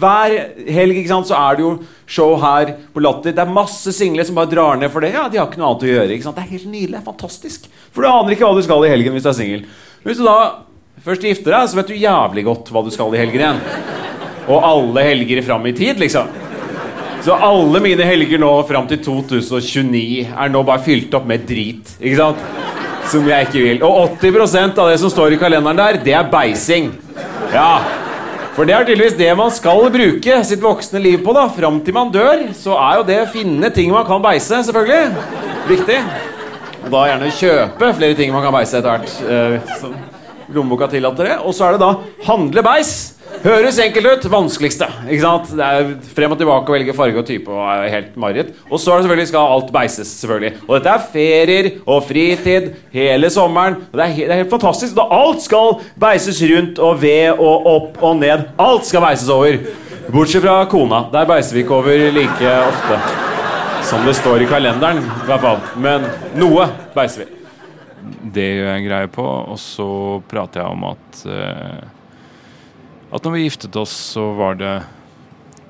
[0.02, 0.34] hver
[0.76, 1.70] helg ikke sant, så er det jo
[2.04, 3.32] show her på Latter.
[3.34, 5.14] Det er masse single som bare drar ned for det.
[5.16, 6.18] Ja, De har ikke noe annet å gjøre.
[6.20, 6.92] Det er helt nydelig.
[6.92, 7.70] Det er fantastisk.
[7.90, 9.64] For du aner ikke hva du skal i helgen hvis du er singel.
[10.04, 10.36] Hvis du da
[11.02, 13.64] først gifter deg, så vet du jævlig godt hva du skal i helgen igjen.
[14.52, 16.28] Og alle helger fram i tid, liksom.
[17.24, 21.96] Så alle mine helger nå fram til 2029 er nå bare fylt opp med drit.
[21.98, 22.44] Ikke sant?
[23.10, 23.82] Som jeg ikke vil.
[23.86, 26.92] Og 80% av det som står i kalenderen der, det er beising.
[27.52, 27.80] Ja.
[28.54, 31.34] For det er tydeligvis det man skal bruke sitt voksne liv på.
[31.34, 34.62] da Fram til man dør, så er jo det å finne ting man kan beise,
[34.66, 35.26] selvfølgelig.
[35.68, 35.98] Viktig.
[36.84, 39.14] Og da gjerne kjøpe flere ting man kan beise etter hvert.
[39.26, 39.94] Eh, som
[40.54, 41.38] lommeboka tillater det.
[41.42, 41.94] Og så er det da
[42.28, 42.96] handle beis.
[43.48, 44.24] Høres enkelt ut.
[44.28, 44.86] Vanskeligste.
[45.08, 45.52] ikke sant?
[45.56, 48.50] Det er Frem og tilbake å velge farge og type og er helt mareritt.
[48.68, 50.10] Og så er det selvfølgelig skal alt beises.
[50.20, 53.80] selvfølgelig Og dette er ferier og fritid hele sommeren.
[53.88, 54.92] Og det er, helt, det er helt fantastisk.
[54.98, 58.46] Da alt skal beises rundt og ved og opp og ned.
[58.60, 59.56] Alt skal beises over.
[60.12, 61.06] Bortsett fra kona.
[61.16, 63.02] Der beiser vi ikke over like ofte.
[63.88, 65.62] Som det står i kalenderen, i hvert fall.
[65.80, 66.04] Men
[66.36, 67.32] noe beiser vi.
[68.34, 69.24] Det gjør jeg en greie på.
[69.24, 69.92] Og så
[70.28, 71.86] prater jeg om at eh,
[73.08, 74.74] At når vi giftet oss, så var det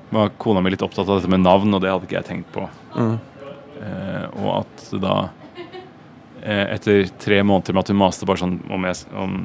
[0.09, 2.53] var kona mi litt opptatt av dette med navn, og det hadde ikke jeg tenkt
[2.53, 2.65] på.
[2.99, 5.17] Eh, og at da
[6.41, 9.37] eh, Etter tre måneder med at hun maste bare sånn om, jeg, om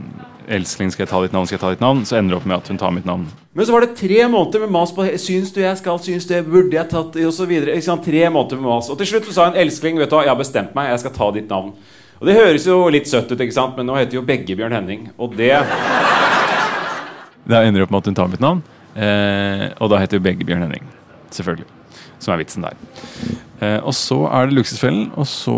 [0.51, 2.49] Elsling, skal jeg ta ditt navn, skal jeg ta ditt navn, så ender det opp
[2.51, 3.29] med at hun tar mitt navn.
[3.55, 6.35] Men så var det tre måneder med mas på Syns du jeg skal, syns du
[6.35, 7.77] jeg burde jeg tatt og så videre.
[7.77, 8.09] Ikke sant?
[8.09, 8.91] Tre måneder med mas.
[8.91, 11.05] Og til slutt så sa hun elskling, vet du hva, jeg har bestemt meg, jeg
[11.05, 11.75] skal ta ditt navn.
[12.19, 13.79] Og det høres jo litt søtt ut, ikke sant?
[13.79, 15.09] men nå heter jo begge Bjørn Henning.
[15.21, 15.53] Og det
[17.49, 18.63] Da ender det opp med at hun tar mitt navn,
[18.97, 20.87] eh, og da heter jo begge Bjørn Henning.
[21.35, 21.67] Selvfølgelig.
[22.23, 22.77] Som er vitsen der.
[23.61, 25.57] Eh, og så er det Luksusfellen, og så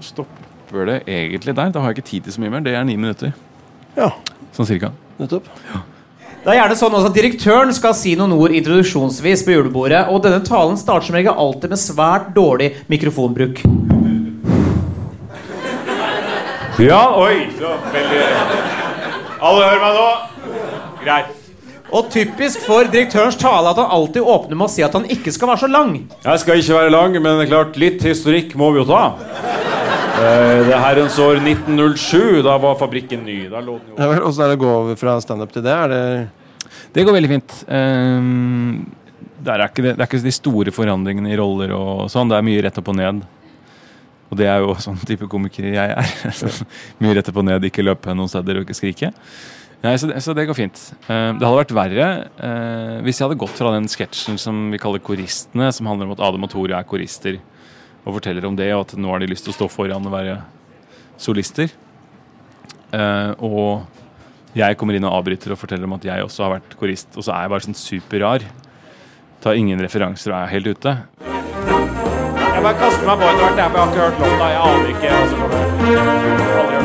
[0.00, 1.70] stopper det egentlig der.
[1.74, 2.64] Da har jeg ikke tid til så mye mer.
[2.64, 3.34] Det er ni minutter.
[3.96, 4.10] Ja,
[4.56, 4.90] Sånn cirka.
[5.18, 5.44] nettopp.
[6.46, 10.22] Det er gjerne sånn også at Direktøren skal si noen ord introduksjonsvis på julebordet, og
[10.24, 13.60] denne talen starter som regel alltid med svært dårlig mikrofonbruk.
[16.78, 17.48] Ja, oi!
[17.56, 18.22] Så veldig
[19.40, 20.08] Alle hører meg nå?
[21.06, 21.34] Greit.
[21.94, 25.30] Og typisk for direktørens tale at han alltid åpner med å si at han ikke
[25.34, 25.92] skal være så lang.
[26.24, 29.04] Jeg skal ikke være lang, men det er klart, litt historikk må vi jo ta.
[30.16, 32.42] Eh, Det er herrens år 1907.
[32.42, 33.38] Da var fabrikken ny.
[33.52, 35.76] Da lå den jo Åssen er det å gå over fra standup til det?
[35.76, 36.28] Er det
[36.96, 37.54] Det går veldig fint.
[37.68, 38.86] Um,
[39.38, 42.32] det, er ikke det, det er ikke de store forandringene i roller og sånn.
[42.32, 43.20] Det er mye rett opp og ned.
[44.26, 46.56] Og det er jo sånn type komiker jeg er.
[47.04, 49.12] Mye rett opp og ned, ikke løpe noen steder og ikke skrike.
[49.84, 50.78] Nei, så, det, så det går fint.
[51.06, 52.06] Eh, det hadde vært verre
[52.42, 56.14] eh, hvis jeg hadde gått fra den sketsjen som vi kaller Koristene, som handler om
[56.16, 57.38] at Adam og Tore er korister,
[58.06, 60.14] og forteller om det, og at nå har de lyst til å stå foran og
[60.14, 60.38] være
[61.20, 61.68] solister.
[62.94, 63.84] Eh, og
[64.56, 67.22] jeg kommer inn og avbryter og forteller om at jeg også har vært korist, og
[67.26, 68.40] så er jeg bare sånn superrar.
[69.44, 70.92] Tar ingen referanser og er helt ute.
[71.26, 74.46] Jeg bare kaster meg på etter hvert, jeg, har ikke hørt låta.
[74.48, 75.10] Jeg aner ikke.
[75.12, 76.76] Hørt.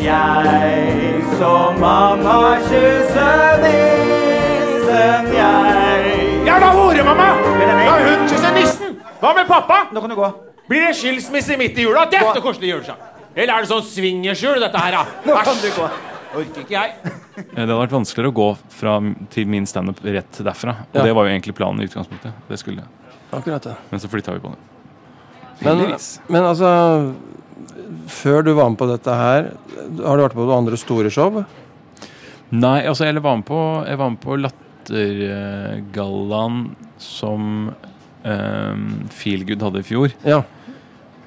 [0.00, 0.99] Jeg
[1.40, 7.28] som mamma kysser nissen, jeg Jævla horemamma!
[7.56, 7.94] Men den mamma!
[7.96, 8.98] Da hun kysser nissen!
[9.22, 9.78] Hva med pappa?
[9.94, 10.28] Nå kan du gå.
[10.68, 12.04] Blir det skilsmisse midt i jula?
[12.12, 13.00] Dette er koselig julesang!
[13.34, 15.02] Eller er det sånn swingersjul, dette her, da?
[15.28, 15.88] Nå kan du gå.
[16.40, 16.92] Orker ikke jeg.
[17.06, 18.98] Eh, Det hadde vært vanskeligere å gå fra,
[19.32, 20.76] til min standup rett derfra.
[20.90, 21.04] Og Ja.
[21.08, 22.32] det var jo egentlig planen i utgangspunktet.
[22.48, 22.84] Det skulle.
[23.32, 23.76] Akkurat det.
[23.90, 24.60] Men så flytta vi på det.
[25.64, 25.96] Men,
[26.28, 26.68] men altså
[28.10, 29.42] Før du var med på dette her,
[30.04, 31.30] har du vært på noen andre store show?
[32.50, 36.56] Nei, altså jeg var med på, jeg var med på Lattergallaen
[37.00, 37.40] som
[38.24, 40.08] um, Feelgood hadde i fjor.
[40.26, 40.40] Ja.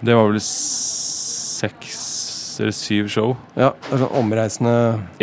[0.04, 2.00] Det var vel seks
[2.62, 3.32] eller syv show.
[3.58, 4.74] ja det er sånn omreisende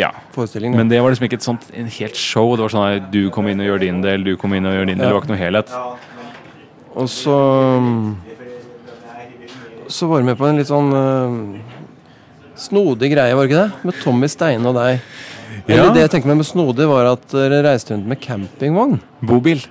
[0.01, 0.09] Ja.
[0.35, 0.73] forestilling.
[0.75, 2.55] Men det var liksom ikke et sånt en helt show.
[2.57, 4.73] Det var sånn at du kom inn og gjør din del, du kom inn og
[4.75, 5.07] gjør din del.
[5.07, 5.69] Det var ikke noe helhet.
[6.91, 7.37] Og så
[9.91, 11.59] Så var du med på en litt sånn uh,
[12.55, 13.85] snodig greie, var det ikke det?
[13.89, 15.01] Med Tommy Steine og deg.
[15.67, 18.99] Eller det jeg tenkte meg med snodig, var at dere reiste rundt med campingvogn.
[19.27, 19.63] Bobil.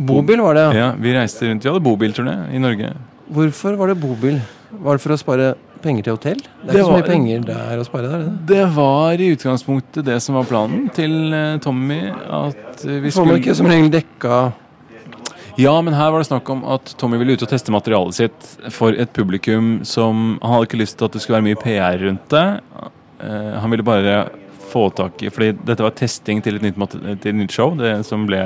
[0.00, 0.76] Bobil var det, ja.
[0.84, 1.64] Ja, vi reiste rundt.
[1.66, 2.92] Vi hadde bobilturné i Norge.
[3.30, 4.38] Hvorfor var det bobil?
[4.70, 5.50] Var det for å spare
[5.82, 6.40] penger til hotell?
[6.40, 8.46] Det er Det ikke så var- mye penger der å spare der, er det?
[8.46, 12.00] Det var i utgangspunktet det som var planen til eh, Tommy.
[12.08, 14.52] At eh, vi Får man ikke som regel dekka
[15.60, 18.50] Ja, men her var det snakk om at Tommy ville ut og teste materialet sitt
[18.72, 22.00] for et publikum som Han hadde ikke lyst til at det skulle være mye PR
[22.00, 22.46] rundt det.
[23.20, 24.14] Uh, han ville bare
[24.70, 27.98] få tak i Fordi dette var testing til et nytt, til et nytt show, det
[28.08, 28.40] som ble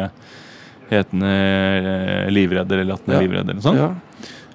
[0.90, 3.20] hetende eh, Livredder eller Latne Ja.
[3.20, 3.79] Livredder eller sånt.
[3.79, 3.92] ja.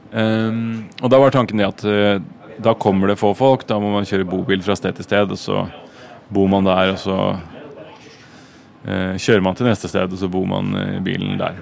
[0.10, 2.18] Um, og da var tanken det at uh,
[2.58, 5.38] da kommer det få folk, da må man kjøre bobil fra sted til sted, og
[5.38, 5.68] så
[6.34, 10.74] bor man der, og så uh, kjører man til neste sted, og så bor man
[10.98, 11.62] i bilen der.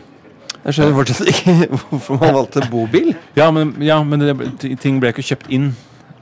[0.66, 1.56] Jeg skjønner fortsatt ikke
[1.92, 3.14] hvorfor man valgte bobil.
[3.38, 5.72] Ja, men, ja, men det, ting ble ikke kjøpt inn,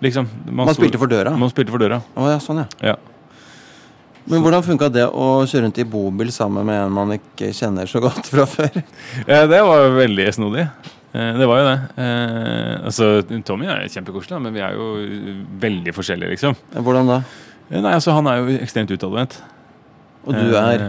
[0.06, 0.30] liksom.
[0.50, 1.34] Man man spilte for døra.
[1.40, 2.02] Man spilte for døra.
[2.28, 2.70] ja, sånn ja.
[2.94, 2.96] Ja.
[4.26, 7.90] Men hvordan funka det å kjøre rundt i bobil sammen med en man ikke kjenner
[7.90, 8.80] så godt fra før?
[9.30, 10.66] Ja, det var veldig snodig.
[11.16, 11.76] Eh, det var jo det.
[12.02, 13.10] Eh, altså,
[13.46, 14.88] Tommy er kjempekoselig, men vi er jo
[15.62, 16.58] veldig forskjellige, liksom.
[16.74, 17.20] Hvordan da?
[17.70, 19.38] Eh, nei, altså, Han er jo ekstremt utadvendt.
[20.26, 20.82] Og du er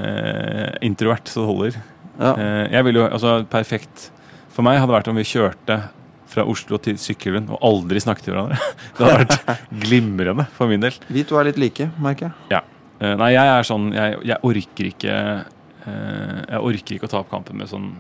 [0.80, 1.74] introvert, så det holder.
[2.18, 2.32] Ja.
[2.36, 4.10] Eh, jeg ville jo, altså Perfekt
[4.56, 5.76] for meg hadde vært om vi kjørte
[6.32, 8.56] fra Oslo til Sykkylven og aldri snakket til hverandre.
[8.96, 10.96] Det hadde vært glimrende for min del.
[11.12, 12.34] Vi to er litt like, merker jeg.
[12.56, 12.62] Ja.
[13.20, 15.14] nei, jeg er sånn Jeg, jeg orker ikke
[15.84, 17.90] eh, Jeg orker ikke å ta opp kampen med sånn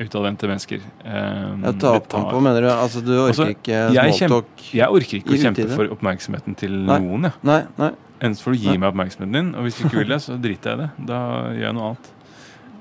[0.00, 0.80] utadvendte mennesker.
[1.04, 2.68] Eh, Jeg tar opp kampen, mener du?
[2.72, 4.62] Altså, du orker Altså, ikke jeg smalltalk?
[4.76, 6.96] Jeg orker ikke å kjempe for oppmerksomheten til Nei.
[7.04, 7.28] noen.
[7.28, 7.44] Jeg.
[7.50, 7.90] Nei, nei.
[8.20, 8.78] Enten får du gi Nei.
[8.80, 10.90] meg oppmerksomheten din, og hvis du ikke vil det, så driter jeg i det.
[11.08, 11.20] Da
[11.56, 12.10] gjør jeg noe annet.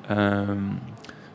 [0.09, 0.71] Ehm,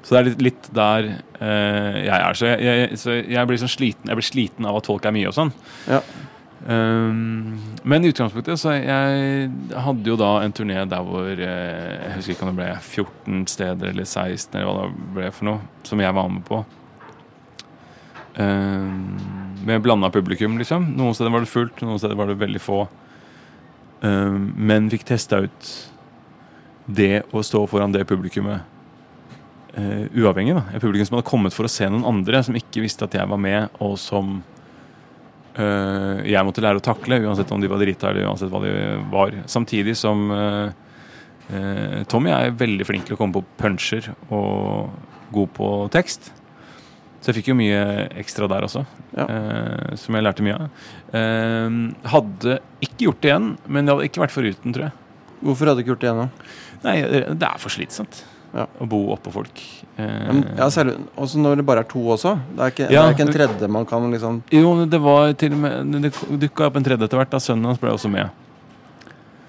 [0.05, 2.37] så det er litt, litt der eh, jeg er.
[2.37, 5.15] Så jeg, jeg, så jeg blir sånn sliten Jeg blir sliten av at folk er
[5.17, 5.53] mye og sånn.
[5.89, 6.03] Ja.
[6.65, 9.49] Um, men i utgangspunktet så jeg
[9.85, 13.43] hadde jo da en turné der hvor eh, Jeg husker ikke om det ble 14
[13.53, 16.63] steder eller 16 eller hva det ble for noe, som jeg var med på.
[18.35, 19.19] Um,
[19.65, 20.89] med blanda publikum, liksom.
[20.99, 22.81] Noen steder var det fullt, noen steder var det veldig få.
[24.05, 25.69] Um, men fikk testa ut
[26.87, 28.65] det å stå foran det publikummet
[29.79, 30.57] uh, uavhengig.
[30.57, 33.17] da Et publikum som hadde kommet for å se noen andre, som ikke visste at
[33.17, 34.37] jeg var med, og som
[35.59, 38.75] uh, jeg måtte lære å takle, uansett om de var drita eller uansett hva de
[39.13, 39.37] var.
[39.51, 40.71] Samtidig som uh,
[42.09, 44.89] Tommy er veldig flink til å komme på puncher og
[45.35, 46.31] god på tekst.
[47.21, 47.83] Så jeg fikk jo mye
[48.21, 48.83] ekstra der også,
[49.17, 49.27] Ja.
[50.01, 50.89] som jeg lærte mye av.
[52.15, 55.04] Hadde ikke gjort det igjen, men det hadde ikke vært foruten, tror jeg.
[55.45, 56.29] Hvorfor hadde du ikke gjort det ennå?
[56.85, 56.95] Nei,
[57.35, 58.23] det er for slitsomt
[58.55, 58.67] Ja.
[58.81, 59.61] å bo oppå folk.
[59.99, 62.37] Eh, Ja, selv, også når det bare er to også.
[62.57, 63.03] Det er ikke, Ja.
[63.03, 66.13] det er ikke en tredje man kan liksom Jo, det var til og med Det
[66.41, 67.31] dukka opp en tredje etter hvert.
[67.31, 68.31] da Sønnen hans ble også med.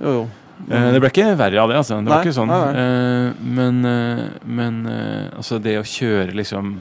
[0.01, 0.29] Jo, jo.
[0.71, 1.99] Eh, det ble ikke verre av det, altså.
[2.03, 2.47] Det var ikke sånn.
[2.47, 2.81] nei, nei.
[2.81, 6.79] Eh, men eh, men eh, altså, det å kjøre liksom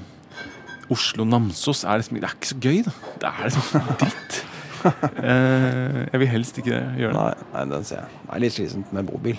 [0.90, 2.92] Oslo-Namsos er liksom Det er ikke så gøy, da.
[3.20, 4.44] Det er liksom dritt.
[5.24, 7.16] Eh, jeg vil helst ikke gjøre det.
[7.16, 8.18] Nei, nei, den ser jeg.
[8.24, 9.38] Det er litt slitsomt med bobil.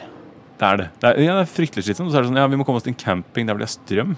[0.55, 0.87] Det er det.
[1.01, 2.09] Det er, ja, det er fryktelig slitsomt.
[2.11, 3.67] Så er det sånn Ja, vi må komme oss til en camping der hvor det
[3.69, 4.15] er strøm.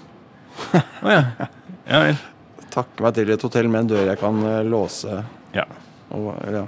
[1.04, 1.50] Å ja.
[1.88, 2.18] Ja vel.
[2.72, 5.20] takke meg til et hotell med en dør jeg kan eh, låse.
[5.56, 5.66] Ja.
[6.16, 6.64] Og, ja.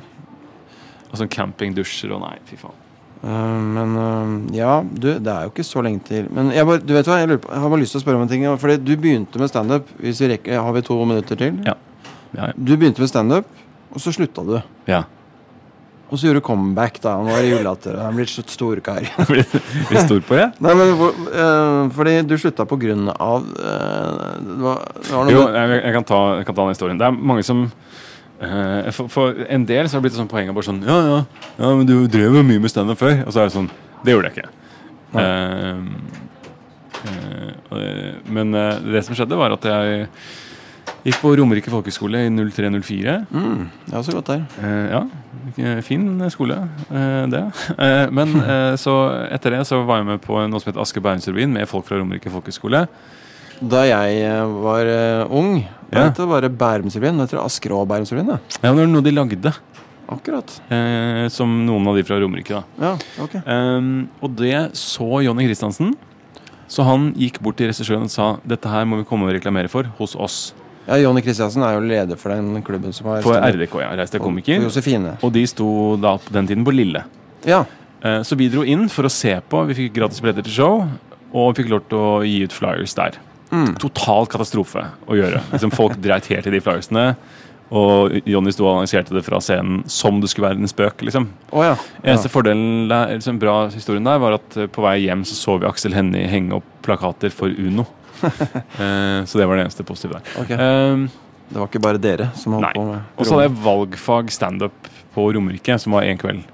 [1.10, 2.86] Altså campingdusjer og nei, fy faen.
[3.20, 6.28] Uh, men uh, ja, du, det er jo ikke så lenge til.
[6.32, 8.20] Men jeg, bare, du vet hva, jeg, på, jeg har bare lyst til å spørre
[8.20, 8.46] om en ting.
[8.62, 9.90] Fordi du begynte med standup.
[10.00, 11.60] Har vi to minutter til?
[11.68, 11.76] Ja.
[12.36, 13.46] Ja, Du begynte med standup,
[13.90, 14.60] og så slutta du.
[14.90, 15.04] ja.
[16.10, 17.12] Og så gjorde du comeback, da.
[17.22, 17.94] Er det julelatter.
[18.02, 19.04] Han er blitt storkar.
[19.30, 20.48] Blir stor på det?
[20.64, 25.30] Nei, men for, uh, Fordi du slutta på grunn av uh, det, var, det var
[25.30, 26.98] Jo, jeg, jeg, kan ta, jeg kan ta den historien.
[26.98, 30.34] Det er mange som uh, for, for en del så har det blitt et sånt
[30.34, 31.20] poeng av bare sånn Ja, ja,
[31.60, 33.20] ja, men du drev jo mye med standup før.
[33.28, 33.70] Og så er det sånn
[34.02, 34.50] Det gjorde jeg ikke.
[35.10, 35.78] Eh,
[37.06, 40.10] eh, og men eh, det som skjedde, var at jeg
[41.04, 43.14] gikk på Romerike folkehøgskole i 03-04.
[43.30, 44.42] mm, Ja, så godt der.
[44.60, 46.56] Eh, ja, fin skole,
[46.90, 47.42] eh, det.
[47.78, 48.94] Eh, men eh, så
[49.32, 51.98] etter det så var jeg med på noe som het Asker Bærumsrevyen med folk fra
[52.00, 52.86] Romerike folkehøgskole.
[53.60, 56.04] Da jeg eh, var eh, ung, Ja.
[56.06, 57.16] het det bare Bærumsrevyen.
[57.18, 58.28] Nå heter det Asker og Bærumsrevyen.
[58.36, 58.38] Ja.
[58.62, 59.54] Det var noe de lagde,
[60.10, 60.60] Akkurat.
[60.70, 62.48] eh, som noen av de fra Romerike.
[62.50, 63.34] da Ja, ok.
[63.46, 65.94] Ehm, og det så Jonny Christiansen.
[66.70, 69.68] Så han gikk bort til regissøren og sa dette her må vi komme og reklamere
[69.68, 70.54] for hos oss.
[70.86, 73.36] Ja, Jonny Kristiansen er jo leder for den klubben som har For.
[73.36, 73.90] RDK, ja.
[73.98, 74.64] Reiste For komiker.
[75.22, 77.04] Og de sto da på den tiden på Lille.
[77.46, 77.64] Ja.
[78.02, 79.64] Eh, så vi dro inn for å se på.
[79.70, 80.86] Vi fikk gratis billetter til show.
[81.30, 83.20] Og fikk lov til å gi ut flyers der.
[83.50, 83.74] Mm.
[83.82, 85.42] Total katastrofe å gjøre.
[85.52, 87.06] Liksom Folk dreit helt i de flyersene.
[87.70, 91.04] Og Jonny sto og annonserte det fra scenen som det skulle være en spøk.
[91.06, 91.76] liksom oh, ja.
[92.02, 95.58] Eneste fordelen der, liksom bra historien der var at eh, på vei hjem så så
[95.60, 97.86] vi Aksel Hennie henge opp plakater for Uno.
[98.80, 100.30] Eh, så det var det eneste positive der.
[100.42, 100.56] Okay.
[100.56, 101.08] Um,
[101.50, 102.72] Det var ikke bare dere som holdt Nei.
[102.76, 106.44] på med og så hadde jeg valgfag standup på Romerike, som var én kveld.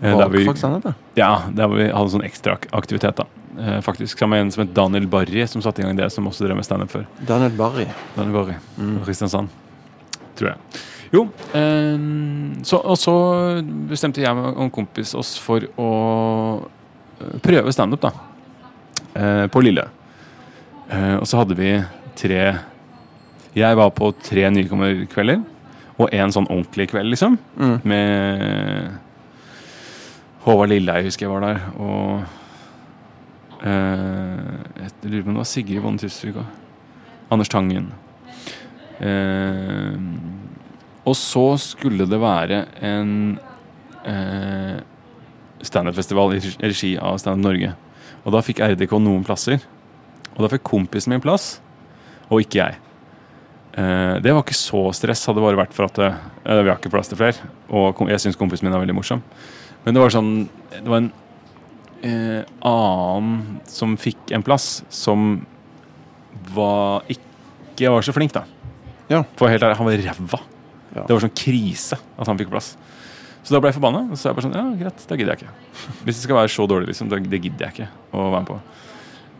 [0.00, 0.94] Eh, Valgfag standup, ja.
[1.20, 3.16] Ja, der vi hadde sånn ekstra aktivitet.
[3.20, 6.06] da Eh, Faktisk sammen med en som het Daniel Barry, som satte i gang det,
[6.10, 7.04] som også drev med standup før.
[7.28, 7.84] Daniel Barry.
[8.16, 9.04] Daniel Barry Mm.
[9.04, 9.48] Kristiansand,
[10.36, 10.80] tror jeg.
[11.12, 11.98] Jo, eh,
[12.64, 13.12] så, og så
[13.90, 15.90] bestemte jeg og en kompis oss for å
[17.44, 18.10] prøve standup, da.
[19.14, 19.84] Eh, på Lille.
[20.92, 21.72] Eh, og så hadde vi
[22.18, 22.42] tre
[23.56, 25.42] Jeg var på tre nykommerkvelder.
[26.00, 27.36] Og en sånn ordentlig kveld, liksom.
[27.60, 27.74] Mm.
[27.84, 28.96] Med
[30.46, 31.60] Håvard Lilleheie, husker jeg var der.
[31.76, 32.24] Og
[33.68, 34.40] eh,
[34.80, 36.40] jeg lurer på om det var Sigrid Bonde Tusvik.
[37.32, 37.92] Anders Tangen.
[39.02, 40.00] Eh,
[41.02, 43.12] og så skulle det være en
[44.06, 44.80] eh,
[45.62, 47.72] standup-festival i regi av Standup Norge.
[48.22, 49.62] Og da fikk RDK noen plasser.
[50.34, 51.56] Og da fikk kompisen min plass,
[52.30, 52.78] og ikke jeg.
[53.72, 56.20] Eh, det var ikke så stress, hadde det bare vært for at eh,
[56.60, 57.50] vi har ikke plass til flere.
[57.72, 59.22] Og jeg syns kompisen min er veldig morsom.
[59.82, 60.32] Men det var sånn
[60.70, 61.10] Det var en
[62.06, 65.42] eh, annen som fikk en plass, som
[66.52, 68.44] var ikke var så flink, da.
[69.10, 69.22] Ja.
[69.36, 70.40] For helt ærlig, han var ræva.
[70.92, 71.04] Ja.
[71.06, 72.74] Det var sånn krise at han fikk plass.
[73.42, 74.04] Så da ble jeg forbanna.
[74.12, 75.54] Og så er jeg bare sånn, ja greit, da gidder jeg ikke.
[76.04, 78.50] Hvis det skal være så dårlig, liksom, da, det gidder jeg ikke å være med
[78.52, 78.58] på.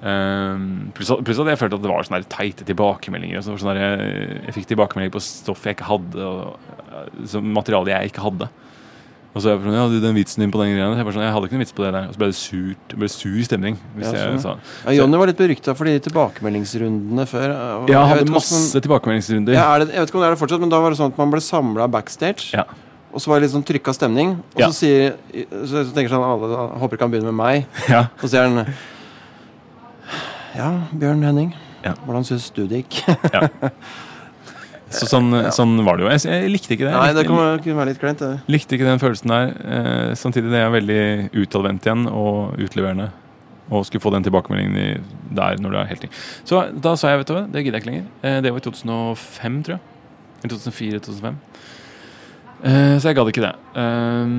[0.02, 3.38] Um, pluss, at- pluss at jeg følte at det var sånne teite tilbakemeldinger.
[3.46, 6.58] så sånn der, jeg, jeg fikk tilbakemeldinger på stoff jeg ikke hadde, og
[6.90, 8.48] eh, så materiale jeg ikke hadde.
[9.32, 10.90] Og så er jeg sånn, ja, du, den vitsen din på den greia.
[10.92, 12.08] Jeg, sånn, jeg hadde ikke noen vits på det der.
[12.10, 13.78] Og så ble det surt, det ble sur stemning.
[13.96, 17.48] Hvis Ja, jeg sånn, sa Ja, Jonny var litt berykta for de tilbakemeldingsrundene før.
[17.54, 19.52] og Ja, jeg jeg hadde masse hvordan- tilbakemeldingsrunder.
[19.54, 20.98] ja, er det, Jeg vet ikke om det er det fortsatt, men da var det
[20.98, 22.52] sånn at man ble samla backstage.
[22.52, 22.64] Ja.
[23.14, 24.36] Og så var det litt sånn trykka stemning.
[24.54, 24.66] Og Ja.
[24.68, 25.14] så sier
[25.64, 27.66] så, så tenker sånn alle Håper ikke han begynner med meg.
[27.88, 28.00] Ja.
[28.20, 28.66] Og så sier han
[30.52, 31.52] Ja, Bjørn Henning.
[31.84, 31.94] Ja.
[32.04, 33.02] Hvordan syns du det gikk?
[34.92, 36.10] Så sånn, sånn var det jo.
[36.12, 36.92] Jeg, jeg likte ikke det.
[36.92, 38.20] Nei, det kunne kunne være litt kleint.
[38.20, 38.34] det.
[38.52, 39.54] likte ikke den følelsen der.
[39.64, 41.04] Eh, samtidig det er veldig
[41.44, 43.08] utadvendt igjen og utleverende.
[43.72, 44.86] Og skulle få den tilbakemeldingen i,
[45.32, 46.10] der når du er helt ny.
[46.44, 48.06] Så da sa jeg, vet du hva, det gidder jeg ikke lenger.
[48.20, 49.82] Eh, det var i 2005, tror jeg.
[50.42, 51.42] I 2004-2005.
[52.60, 53.54] Eh, så jeg gadd ikke det.
[53.80, 54.36] Eh,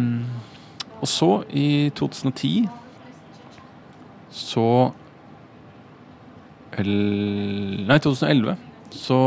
[1.01, 2.67] og så, i 2010,
[4.33, 4.67] så
[6.79, 8.55] Nei, 2011
[8.93, 9.17] så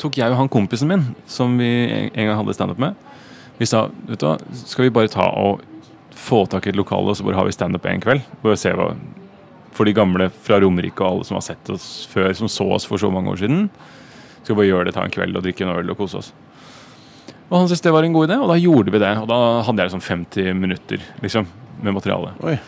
[0.00, 1.68] tok jeg og han kompisen min, som vi
[2.08, 2.96] en gang hadde standup med,
[3.60, 5.60] vi sa vet du hva, skal vi bare ta og
[6.16, 8.24] få tak i et lokale og så bare har vi standup en kveld?
[8.42, 8.92] Bare se hva
[9.72, 12.84] For de gamle fra Romerike og alle som har sett oss før, som så oss
[12.84, 13.70] for så mange år siden.
[14.42, 16.28] Skal bare gjøre det, ta en kveld og drikke en øl og kose oss.
[17.48, 19.14] Og han syntes det var en god idé, og da gjorde vi det.
[19.22, 21.48] Og da hadde jeg liksom 50 minutter liksom,
[21.80, 22.34] med materiale.
[22.44, 22.58] Oi.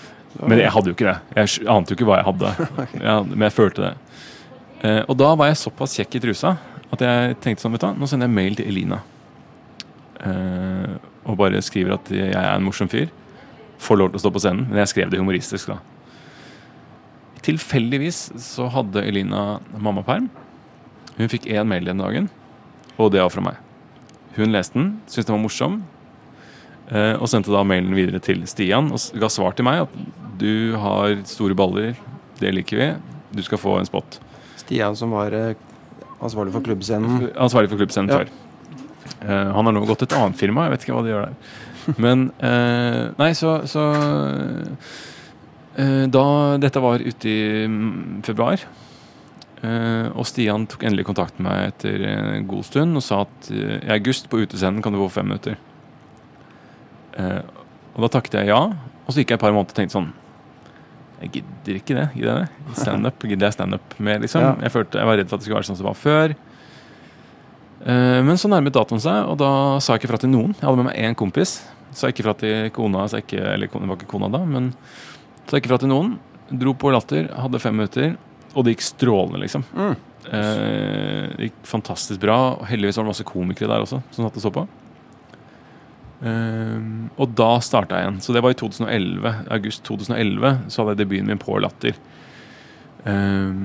[0.42, 1.16] Men jeg hadde jo ikke det.
[1.38, 2.52] Jeg ante jo ikke hva jeg hadde.
[3.04, 3.92] Jeg, men jeg følte det.
[4.84, 6.56] Eh, og da var jeg såpass kjekk i trusa
[6.92, 8.98] at jeg tenkte sånn, vet du nå sender jeg mail til Elina.
[10.20, 10.92] Eh,
[11.24, 13.08] og bare skriver at jeg er en morsom fyr.
[13.82, 14.68] Får lov til å stå på scenen.
[14.68, 15.78] Men jeg skrev det humoristisk, da.
[17.44, 20.28] Tilfeldigvis så hadde Elina mammaperm.
[21.16, 22.28] Hun fikk én mail den dagen.
[22.98, 23.58] Og det var fra meg.
[24.36, 25.82] Hun leste den, syntes den var morsom,
[26.92, 29.94] og sendte da mailen videre til Stian og ga svar til meg at
[30.38, 31.94] du har store baller,
[32.40, 32.88] det liker vi,
[33.34, 34.18] du skal få en spot.
[34.60, 35.54] Stian som var eh,
[36.20, 37.30] ansvarlig for klubbscenen.
[37.40, 38.18] Ansvarlig for klubbscenen Ja.
[38.18, 38.28] før.
[39.24, 41.26] Eh, han har nå gått til et annet firma, jeg vet ikke hva de gjør
[41.28, 41.96] der.
[42.00, 43.82] Men eh, Nei, så, så
[45.76, 46.24] eh, Da
[46.62, 48.60] Dette var ute i mm, februar.
[49.62, 53.50] eh, og Stian tok endelig kontakt med meg etter en god stund og sa at
[53.52, 55.56] eh, i august på utescenen kan du få fem minutter.
[57.14, 57.40] Eh,
[57.94, 60.08] og da takket jeg ja, og så gikk jeg et par måneder og tenkte sånn
[61.22, 62.06] Jeg gidder ikke det.
[62.16, 62.74] Gidder jeg det?
[62.80, 64.42] Standup gidder jeg standup mer, liksom.
[64.42, 64.54] Ja.
[64.66, 66.34] Jeg, følte, jeg var redd for at det skulle være sånn som det var før.
[67.86, 69.50] Eh, Men så nærmet datoen seg, og da
[69.84, 70.54] sa jeg ikke fra til noen.
[70.58, 71.58] Jeg hadde med meg én kompis.
[71.94, 74.72] Sa ikke fra til kona, sa ikke, eller det var ikke kona da, men
[75.46, 76.16] sa ikke fra til noen.
[76.50, 78.16] Dro på Latter, hadde fem minutter,
[78.54, 79.62] og det gikk strålende, liksom.
[79.72, 79.94] Mm.
[80.24, 82.38] Eh, det gikk fantastisk bra.
[82.56, 84.66] og Heldigvis var det masse komikere der også som satt og så på.
[86.22, 86.76] Eh,
[87.16, 88.20] og da starta jeg igjen.
[88.24, 89.34] Så det var i 2011.
[89.56, 91.98] August 2011 så hadde jeg debuten min på Latter.
[93.04, 93.64] Eh,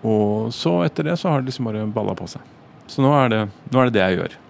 [0.00, 2.46] og så etter det så har det liksom bare balla på seg.
[2.90, 4.40] Så nå er det nå er det, det jeg gjør.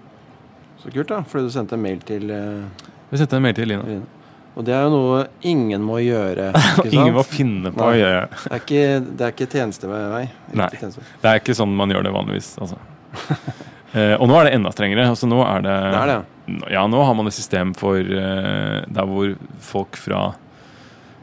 [0.81, 1.21] Så kult, da.
[1.29, 2.89] Fordi du sendte en mail til uh...
[3.11, 3.85] Jeg sendte en mail til Lina.
[3.85, 4.07] Lina.
[4.59, 6.51] Og det er jo noe ingen må gjøre.
[6.55, 6.95] Ikke sant?
[6.95, 10.25] Ingen må finne på å gjøre Det er ikke, det er ikke tjenestevei.
[10.57, 10.71] Nei.
[10.75, 11.05] Tjeneste.
[11.23, 12.55] Det er ikke sånn man gjør det vanligvis.
[12.63, 12.81] Altså.
[13.95, 15.09] Eh, og nå er det enda strengere.
[15.11, 16.21] Altså, nå er det, Det er det.
[16.71, 20.33] Ja, nå har man et system for eh, der hvor folk fra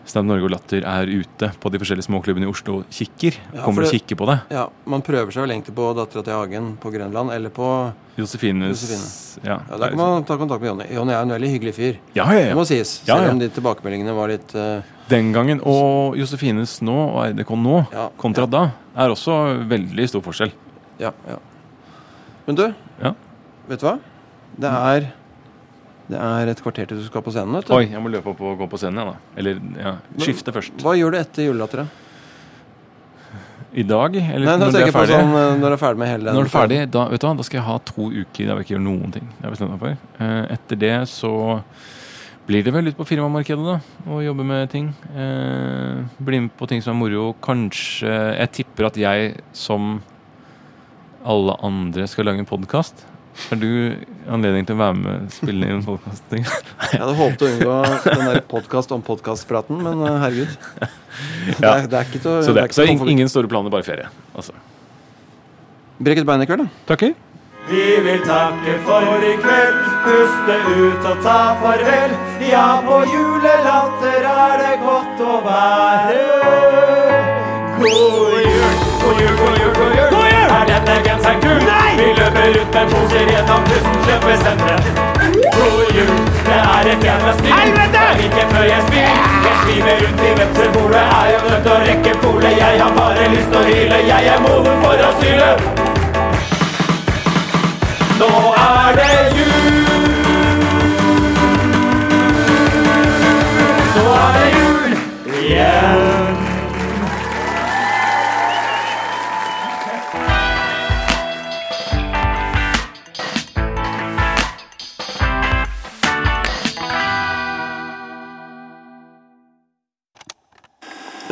[0.07, 3.35] Stand Norge og Latter er ute på de forskjellige småklubbene i Oslo kikker.
[3.51, 4.37] Ja, kommer det, og kikker på det.
[4.55, 7.67] Ja, Man prøver seg vel egentlig på Dattera til Hagen på Grønland, eller på
[8.17, 9.09] Josefines Josefine.
[9.49, 10.87] Ja, Ja, Da kan man ta kontakt med Jonny.
[10.95, 11.97] Jonny er en veldig hyggelig fyr.
[12.15, 12.45] ja, ja, ja.
[12.53, 13.01] Det må sies.
[13.03, 17.75] Selv om de tilbakemeldingene var litt uh, Den gangen og Josefines nå og RDK nå
[17.91, 18.07] Ja.
[18.17, 18.63] kontra da
[18.95, 20.51] er også veldig stor forskjell.
[20.99, 21.35] Ja, ja.
[22.47, 22.65] Men du,
[23.03, 23.13] Ja.
[23.67, 23.97] vet du hva?
[24.57, 25.07] Det er
[26.09, 27.51] Det er et kvarter til du skal på scenen.
[27.57, 27.73] vet du.
[27.75, 29.15] Oi, jeg må løpe opp og gå på scenen, jeg, da.
[29.35, 29.91] Eller ja,
[30.23, 30.77] skifte først.
[30.79, 31.87] Hva gjør du etter julelatteret?
[33.75, 34.15] I dag?
[34.15, 35.17] Eller Nei, når du er ferdig?
[35.19, 36.33] sånn eh, når du er ferdig med hele den.
[36.37, 38.55] Når du er ferdig, da, vet du hva, da skal jeg ha to uker der
[38.55, 39.27] vi ikke gjør noen ting.
[39.35, 39.97] Det har bestemt meg for.
[40.23, 41.33] Eh, etter det så
[42.47, 43.77] blir det vel ut på firmamarkedet, da.
[44.07, 44.87] Og jobbe med ting.
[45.11, 47.33] Eh, bli med på ting som er moro.
[47.43, 49.97] Kanskje Jeg tipper at jeg, som
[51.27, 53.05] alle andre, skal lage en podkast.
[53.37, 53.69] Har du
[54.33, 56.23] anledning til å være med spille inn en podkast?
[56.33, 57.75] Jeg hadde håpet å unngå
[58.07, 60.55] den der podkast om podkastpraten, men herregud.
[60.55, 60.95] herregud.
[61.47, 63.49] Det, er, det er ikke til å Så, det det, er ikke så ingen store
[63.49, 64.09] planer, bare ferie.
[64.37, 64.53] Altså.
[65.97, 66.83] Brekk et bein i kveld, da.
[66.91, 67.15] Takker.
[67.71, 72.13] Vi vil takke for i kveld, puste ut og ta farvel.
[72.51, 76.66] Ja, på julelatter er det godt å være.
[80.87, 81.61] Er denne genseren gul.
[81.97, 84.75] Vi løper rundt med poser gjennom tusen kjøpesentre.
[85.57, 86.13] God jul,
[86.45, 87.51] det er et jævla spill.
[87.59, 88.03] Helvete!
[88.27, 89.11] Ikke før jeg spyr.
[89.47, 92.57] Jeg sviver rundt i vepsebolet, er jo nødt til å rekke polet.
[92.61, 95.57] Jeg har bare lyst til å hyle, jeg er moden for asylet.
[98.23, 98.33] Nå
[98.63, 99.56] er det jul!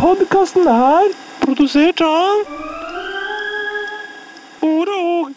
[0.05, 1.07] Podkasten er
[1.41, 2.41] produsert av
[4.67, 5.31] Ore og